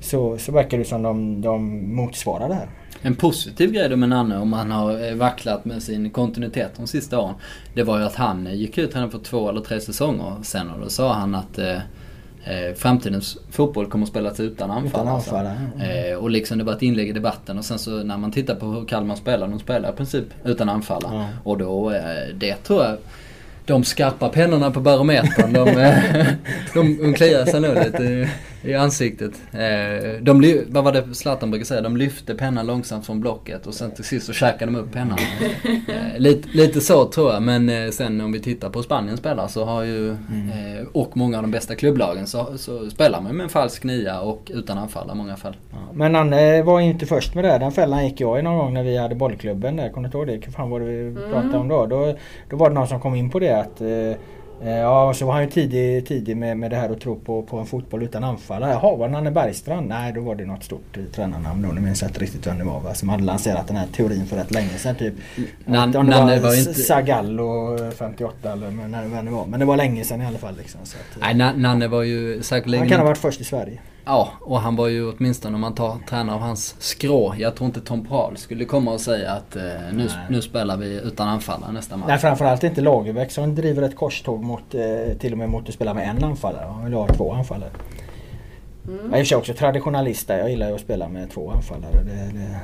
[0.00, 2.68] så, så verkar det som de, de motsvarar det här.
[3.02, 7.20] En positiv grej då med Nanne, om han har vacklat med sin kontinuitet de sista
[7.20, 7.34] åren,
[7.74, 10.80] det var ju att han gick ut här för två eller tre säsonger sen och
[10.80, 11.58] då sa han att
[12.48, 15.02] eh, framtidens fotboll kommer att spelas utan anfall.
[15.02, 15.82] Utan anfall alltså.
[15.82, 16.12] mm.
[16.12, 18.54] eh, och liksom det var ett inlägg i debatten och sen så när man tittar
[18.54, 21.04] på hur Kalmar spelar, de spelar i princip utan anfall.
[21.04, 21.26] Mm.
[21.44, 22.96] Och då, eh, det tror jag
[23.64, 25.94] de skarpa pennorna på barometern, de, eh,
[26.74, 28.30] de, de kliar sig nog lite
[28.62, 29.32] i ansiktet.
[29.52, 31.80] Eh, de, vad var det Zlatan brukar säga?
[31.80, 35.18] De lyfte pennan långsamt från blocket och sen till sist så käkade de upp pennan.
[35.88, 39.48] Eh, lite, lite så tror jag, men eh, sen om vi tittar på Spaniens spelare
[39.48, 40.86] så har ju, mm.
[40.92, 44.50] och många av de bästa klubblagen, så, så spelar man med en falsk nia och
[44.54, 45.56] utan anfall i många fall.
[45.70, 47.58] Ja, men Nanne var inte först med det.
[47.58, 49.88] Den fällan gick jag i någon gång när vi hade bollklubben där.
[49.88, 50.50] Kommer du ihåg det?
[50.50, 51.60] Fan var det vi pratade mm.
[51.60, 51.86] om då?
[51.86, 52.16] då?
[52.50, 53.80] Då var det någon som kom in på det att
[54.64, 57.42] Eh, ja, så var han ju tidig, tidig med, med det här att tro på,
[57.42, 58.70] på en fotboll utan anfallare.
[58.70, 59.88] Jaha, var det Nanne Bergstrand?
[59.88, 61.68] Nej, då var det något stort eh, tränarnamn då.
[61.68, 62.94] Nu minns jag inte riktigt vem det var va?
[62.94, 64.94] Som hade lanserat den här teorin för rätt länge sedan.
[64.94, 65.14] Typ.
[65.66, 69.46] Nan- Om det Nanne var, var inte- Zagallo 58 eller men, när- vem det var.
[69.46, 70.56] Men det var länge sedan i alla fall.
[70.56, 72.80] Liksom, att, Nej, Na- Nanne var ju säkerligen...
[72.82, 73.78] han kan ha varit först i Sverige.
[74.08, 77.34] Ja, och han var ju åtminstone om man tar tränare av hans skrå.
[77.38, 81.00] Jag tror inte Tom Prahl skulle komma och säga att eh, nu, nu spelar vi
[81.04, 82.08] utan anfallare nästa match.
[82.08, 85.74] Nej, framförallt inte Lagerbäck som driver ett korståg mot, eh, till och med mot att
[85.74, 86.64] spela med en anfallare.
[86.66, 87.70] Han vill ha två anfallare.
[88.88, 89.00] Mm.
[89.10, 90.38] Jag är i och för sig också traditionalist där.
[90.38, 91.92] Jag gillar ju att spela med två anfallare.
[91.92, 92.60] Det, det,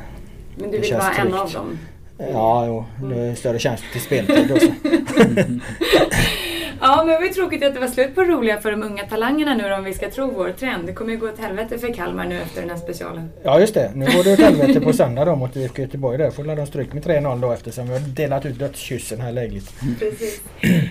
[0.57, 1.79] Men du Det vill vara en av dem?
[2.19, 4.57] ja, jo, det är större chans till speltid då.
[6.81, 9.03] Ja, men det var ju tråkigt att det var slut på roliga för de unga
[9.05, 10.87] talangerna nu om vi ska tro vår trend.
[10.87, 13.31] Det kommer ju gå åt helvete för Kalmar nu efter den här specialen.
[13.43, 16.31] Ja just det, nu går det åt helvete på söndag då mot IFK Göteborg där.
[16.31, 19.73] Får de stryk med 3-0 då eftersom vi har delat ut dödskyssen här lägligt.
[19.99, 20.41] Precis.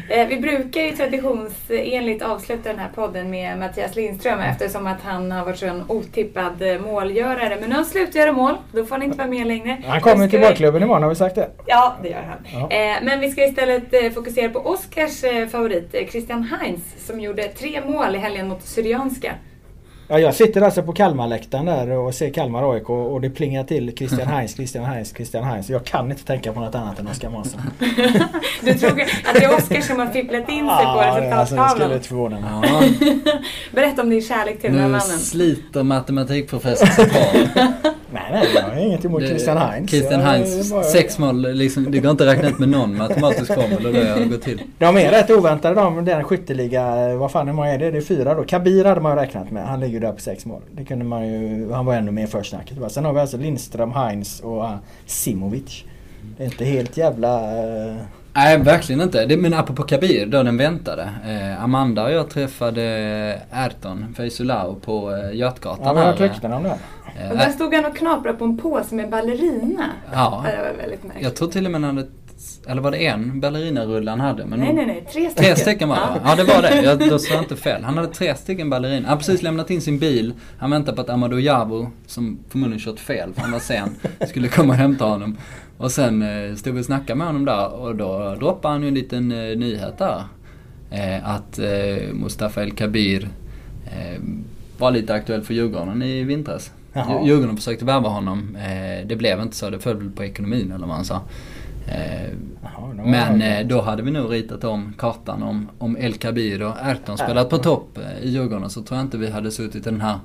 [0.09, 5.31] Eh, vi brukar ju traditionsenligt avsluta den här podden med Mattias Lindström eftersom att han
[5.31, 7.49] har varit så en otippad målgörare.
[7.49, 9.77] Men nu har han slutat göra mål, då får han inte vara med längre.
[9.85, 11.49] Han kommer till ska vi- bollklubben imorgon har vi sagt det.
[11.65, 12.21] Ja, det gör
[12.51, 12.69] han.
[12.69, 12.75] Ja.
[12.77, 17.19] Eh, men vi ska istället eh, fokusera på Oscars eh, favorit, eh, Christian Heinz, som
[17.19, 19.35] gjorde tre mål i helgen mot Syrianska.
[20.07, 23.97] Ja, jag sitter alltså på Kalmarläktaren där och ser Kalmar AIK och det plingar till
[23.97, 25.69] Christian Heinz, Christian Heinz, Christian Heinz.
[25.69, 27.61] Jag kan inte tänka på något annat än Oskar Månsson.
[28.61, 31.21] Du tror att det är Oscar som har fipplat in sig på Ja, det- alltså,
[31.21, 31.69] det resultattavlan?
[31.69, 32.51] skulle inte förvåna mig.
[33.01, 35.19] Ja, Berätta om din kärlek till den här nu mannen.
[35.19, 37.63] sliter matematikprofessorn sig kvar.
[38.13, 39.91] Nej, nej, jag har inget emot Christian Heinz.
[39.91, 43.53] Christian Heinz, bara- sex mål, liksom, det går inte att räkna ut med någon matematisk
[43.53, 44.61] formel och det gått till.
[44.77, 47.91] De är rätt oväntade de, den skytteliga, eh, vad fan hur många är det?
[47.91, 48.43] Det är fyra då.
[48.43, 49.67] Kabir hade man räknat med.
[49.67, 50.61] Han ligger där på sex mål.
[50.71, 52.77] Det kunde man ju, han var ännu mer försnacket.
[52.77, 52.89] va.
[52.89, 55.83] Sen har vi alltså Lindström, Heinz och uh, Simovic.
[56.37, 57.39] Det är inte helt jävla...
[58.35, 59.25] Nej, verkligen inte.
[59.25, 61.09] Det, men apropå Kabir, då den väntade.
[61.27, 62.81] Eh, Amanda och jag träffade
[63.51, 65.95] Erton Feysulao på eh, Götgatan.
[65.97, 66.05] Ja, här.
[66.11, 66.77] hört rykten om det.
[67.21, 69.89] Eh, Och där stod han och knaprade på en påse med ballerina.
[70.13, 70.45] Ja.
[70.45, 71.23] Det var väldigt märkligt.
[71.23, 72.07] Jag tror till och med han hade,
[72.67, 74.45] eller var det en ballerinarulle han hade?
[74.45, 75.05] Men Nej, nej, nej.
[75.13, 75.43] Tre stycken.
[75.43, 76.19] Tre stycken var det va?
[76.25, 77.83] Ja det var det, jag, då sa jag inte fel.
[77.83, 78.99] Han hade tre stycken balleriner.
[79.01, 80.33] Han hade precis lämnat in sin bil.
[80.57, 83.95] Han väntade på att Amadou Jabo, som förmodligen kört fel för han var sen,
[84.27, 85.37] skulle komma och hämta honom.
[85.83, 88.87] Och sen eh, stod vi och snackade med honom där och då droppade han ju
[88.87, 90.23] en liten eh, nyhet där.
[90.91, 93.29] Eh, att eh, Mustafa El Kabir
[94.77, 96.71] var lite aktuell för Djurgården i vintras.
[96.93, 97.05] Jaha.
[97.19, 98.57] Djur- Djurgården försökte värva honom.
[99.05, 101.21] Det blev inte så, det föll väl på ekonomin eller vad han sa.
[102.63, 107.17] Jaha, men då hade vi nog ritat om kartan om, om El Kabir och Erton
[107.17, 110.19] spelat på topp i Djurgården så tror jag inte vi hade suttit i den här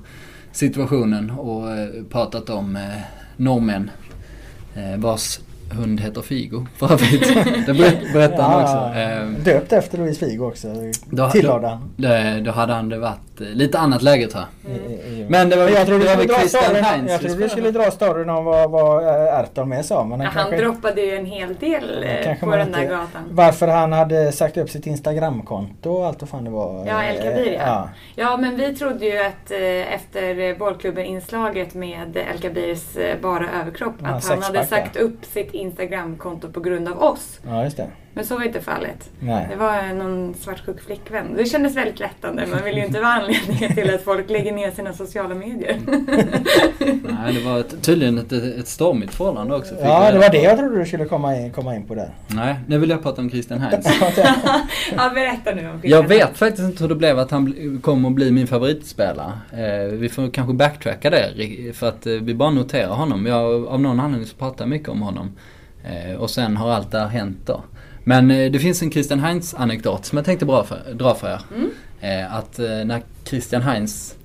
[0.51, 1.63] situationen och
[2.09, 2.81] pratat om eh,
[3.37, 3.89] norrmän
[4.97, 5.39] vars
[5.71, 7.35] hund heter Figo för övrigt.
[7.65, 8.99] Det berätt, berättade han också.
[8.99, 10.67] Eh, Döpt efter Louis Figo också.
[11.05, 11.93] Då- Tillade han.
[11.97, 12.09] då,
[12.45, 14.75] då hade han det varit eh, lite annat läge tror jag.
[14.75, 17.11] I- Men det var, jag trodde det du var skulle väl dra Christian storyn, Heinz.
[17.11, 20.03] jag trodde du skulle dra storyn om vad, vad eh, Erton med sa.
[20.03, 23.21] Men Ja, han han kanske, droppade ju en hel del eh, på den där gatan.
[23.31, 26.85] Varför han hade sagt upp sitt Instagramkonto och allt vad fan det var.
[26.87, 27.59] Ja, El Kabir ja.
[27.65, 27.89] ja.
[28.15, 28.37] ja.
[28.37, 33.95] men vi trodde ju att eh, efter eh, bollklubben-inslaget med El Kabirs eh, bara överkropp
[34.03, 37.39] Ja, att han hade sagt upp sitt Instagramkonto på grund av oss.
[37.45, 37.89] Ja, just det.
[38.13, 39.09] Men så var inte fallet.
[39.19, 39.47] Nej.
[39.49, 41.33] Det var någon svartsjuk flickvän.
[41.37, 42.45] Det kändes väldigt lättande.
[42.45, 45.79] Man vill ju inte vara anledningen till att folk lägger ner sina sociala medier.
[47.09, 49.75] Nej, det var tydligen ett, ett stormigt förhållande också.
[49.81, 52.09] Ja, det var det jag trodde du skulle komma in, komma in på där.
[52.27, 53.87] Nej, nu vill jag prata om Christian Heinz.
[54.95, 58.13] ja, berätta nu om Jag vet faktiskt inte hur det blev att han kom att
[58.13, 59.31] bli min favoritspelare.
[59.51, 61.33] Eh, vi får kanske backtracka det
[61.73, 63.25] för att eh, vi bara noterar honom.
[63.25, 65.31] Jag, av någon anledning så pratar jag mycket om honom.
[65.83, 67.63] Eh, och sen har allt det här hänt då.
[68.09, 71.27] Men eh, det finns en Christian Heinz anekdot som jag tänkte dra för, dra för
[71.27, 71.41] er.
[72.01, 74.15] Eh, att eh, när Christian Heinz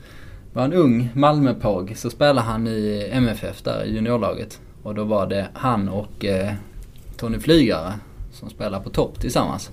[0.53, 4.61] var en ung Malmöpåg så spelade han i MFF där i juniorlaget.
[4.83, 6.25] Och då var det han och
[7.17, 7.93] Tony Flygare
[8.33, 9.71] som spelade på topp tillsammans.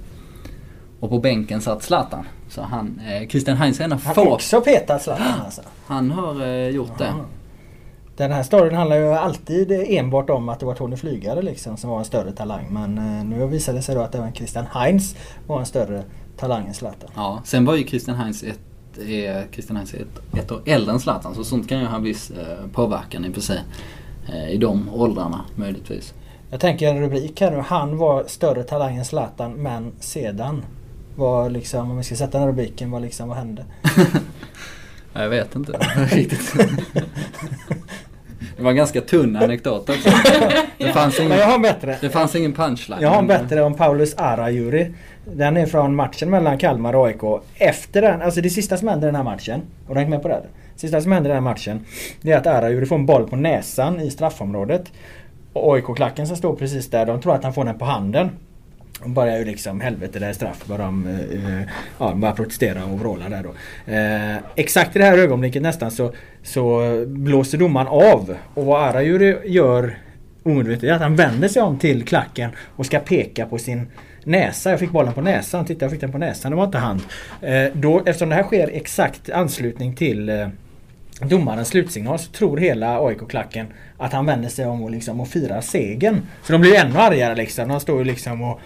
[1.00, 2.26] Och på bänken satt Zlatan.
[2.50, 4.34] Så han, eh, Christian Heinz är en av Han få.
[4.34, 5.62] också petat Zlatan alltså.
[5.86, 7.14] Han har eh, gjort det.
[8.22, 11.90] Den här storyn handlar ju alltid enbart om att det var Tony Flygare liksom som
[11.90, 12.68] var en större talang.
[12.72, 15.16] Men eh, nu visade det sig då att även Christian Heinz
[15.48, 16.04] var en större
[16.38, 17.10] talang än Zlatan.
[17.16, 18.60] Ja, sen var ju Christian Heinz ett,
[19.08, 21.36] är Christian Heinz ett, ett år äldre än Zlatan.
[21.36, 23.60] Så sånt kan ju ha viss eh, påverkan i och för sig.
[24.30, 26.14] Eh, I de åldrarna möjligtvis.
[26.50, 27.58] Jag tänker en rubrik här nu.
[27.58, 30.66] Han var större talang än Zlatan men sedan
[31.16, 33.66] var liksom, om vi ska sätta den rubriken, vad liksom, vad hände?
[33.84, 33.92] Ja,
[35.22, 35.72] Jag vet inte
[36.12, 36.54] riktigt.
[38.62, 40.10] Det var en ganska tunn anekdot också.
[40.78, 41.98] Det fanns Men ingen, jag har bättre.
[42.02, 43.02] det fanns ingen punchline.
[43.02, 44.92] Jag har en bättre om Paulus Arajuri.
[45.26, 47.42] Den är från matchen mellan Kalmar och AIK.
[47.56, 49.62] Efter den, alltså det sista som händer i den här matchen.
[49.88, 50.42] Och häng med på det.
[50.74, 51.86] Det sista som händer i den här matchen.
[52.22, 54.92] Det är att Arajuri får en boll på näsan i straffområdet.
[55.54, 58.30] Och AIK-klacken som står precis där, de tror att han får den på handen.
[59.02, 60.66] De börjar ju liksom helvete det är straff.
[60.66, 61.62] Bara de eh,
[61.98, 63.54] ja, börjar protestera och vråla där då.
[63.94, 68.36] Eh, exakt i det här ögonblicket nästan så, så blåser domaren av.
[68.54, 69.98] Och vad Arajuri gör
[70.44, 73.88] omedvetet är att han vänder sig om till klacken och ska peka på sin
[74.24, 74.70] näsa.
[74.70, 75.66] Jag fick bollen på näsan.
[75.66, 76.52] Titta jag fick den på näsan.
[76.52, 77.02] Det var inte han.
[77.42, 80.48] Eh, då, eftersom det här sker exakt anslutning till eh,
[81.22, 85.62] domarens slutsignal så tror hela AIK-klacken att han vänder sig om och, liksom, och firar
[85.62, 86.22] segern.
[86.44, 87.68] Så de blir ännu argare liksom.
[87.68, 88.60] De står ju liksom och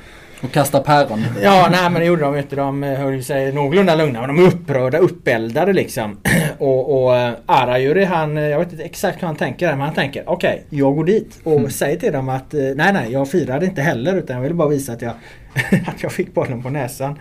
[0.46, 1.26] och kasta päron.
[1.44, 2.56] Ja, nej men det gjorde de du.
[2.56, 4.22] De eh, höll sig någorlunda lugna.
[4.22, 6.18] Men de är upprörda, uppeldade liksom.
[6.58, 9.94] och och eh, Arajuri han, eh, jag vet inte exakt hur han tänker men han
[9.94, 11.70] tänker okej, jag går dit och Mm.
[11.72, 14.94] säger till dem att nej nej, jag firade inte heller utan jag ville bara visa
[14.94, 15.12] att jag
[15.88, 17.20] att jag fick bollen på näsan.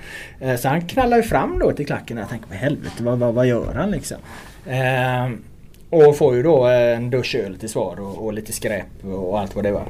[0.59, 3.47] Så han knallar ju fram då till klacken jag tänker, vad helvete, vad, vad, vad
[3.47, 4.17] gör han liksom?
[4.67, 5.31] Eh,
[5.91, 9.41] och får ju då en dusch öl till svar och, och lite skräp och, och
[9.41, 9.85] allt vad det var.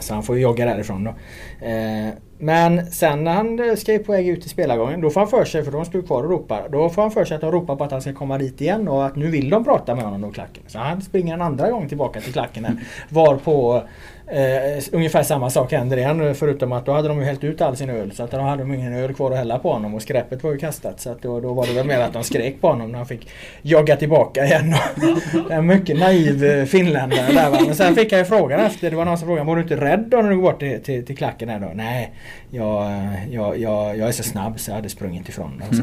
[0.00, 1.14] Så han får ju jogga därifrån då.
[1.60, 5.28] Eh, men sen när han eh, ska på väg ut i spelargången då får han
[5.28, 6.68] för sig, för de står kvar och ropar.
[6.68, 8.88] Då får han för sig att de ropar på att han ska komma dit igen
[8.88, 10.62] och att nu vill de prata med honom då klacken.
[10.66, 13.82] Så han springer en andra gång tillbaka till klacken var Varpå
[14.26, 17.76] eh, ungefär samma sak händer igen förutom att då hade de ju hällt ut all
[17.76, 18.12] sin öl.
[18.12, 20.52] Så att då hade de ingen öl kvar att hälla på honom och skräpet var
[20.52, 21.00] ju kastat.
[21.00, 23.06] Så att då, då var det väl mer att de skrek på honom när han
[23.06, 23.28] fick
[23.62, 24.74] jogga tillbaka igen.
[25.50, 27.58] en mycket naiv finländare där va.
[27.66, 29.76] Men sen fick jag ju frågan efter, det var någon som frågade var du inte
[29.76, 31.70] rädd då när du går bort till, till, till klacken här då?
[31.74, 32.12] Nej,
[32.50, 35.68] jag, jag, jag, jag är så snabb så jag hade sprungit ifrån dem.
[35.68, 35.82] och så.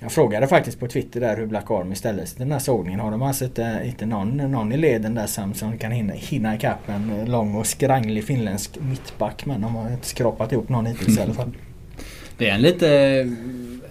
[0.00, 3.00] Jag frågade faktiskt på Twitter där hur Black Army ställde sig till den här sågningen.
[3.00, 6.54] Har de alltså inte, inte någon, någon i leden där som, som kan hinna, hinna
[6.54, 9.46] ikapp en lång och skranglig finländsk mittback.
[9.46, 11.50] Men de har inte skrapat ihop någon hittills i alla fall.
[12.38, 12.86] Det är en lite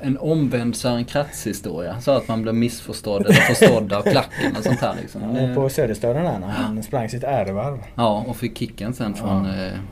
[0.02, 2.02] en omvänd Sören Kratz historia.
[2.02, 5.22] Så att man blir missförstådd eller förstådd av klacken och sånt här liksom.
[5.36, 7.78] Är på Söderstaden där när han sprang sitt ärevarv.
[7.96, 9.52] Ja, och fick kicken sen från eh,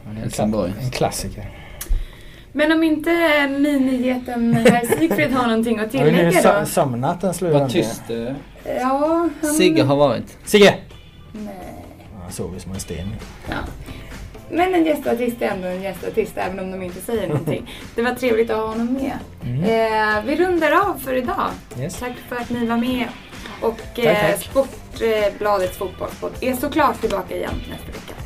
[0.10, 0.74] En, Helsingborg.
[0.82, 1.50] en klassiker.
[2.52, 3.10] Men om inte
[3.48, 6.66] minigeten herr Sigfrid har någonting att har tillägga då?
[6.66, 7.52] somnat en slur.
[7.52, 8.34] Vad tyst eh,
[8.82, 9.54] Ja, han...
[9.54, 10.38] Sigge har varit.
[10.46, 10.76] Sigge!
[11.32, 11.54] Nej.
[12.24, 13.08] Han sover som en sten.
[13.50, 13.56] Ja.
[14.50, 17.70] Men en gästartist är ändå en gästartist även om de inte säger någonting.
[17.96, 19.18] Det var trevligt att ha honom med.
[19.44, 19.64] Mm.
[19.64, 21.50] Eh, vi rundar av för idag.
[21.80, 22.00] Yes.
[22.00, 23.08] Tack för att ni var med.
[23.62, 24.44] Och Tack, eh, tack.
[24.44, 28.25] Sportbladets fotbollspodd är såklart tillbaka igen nästa vecka.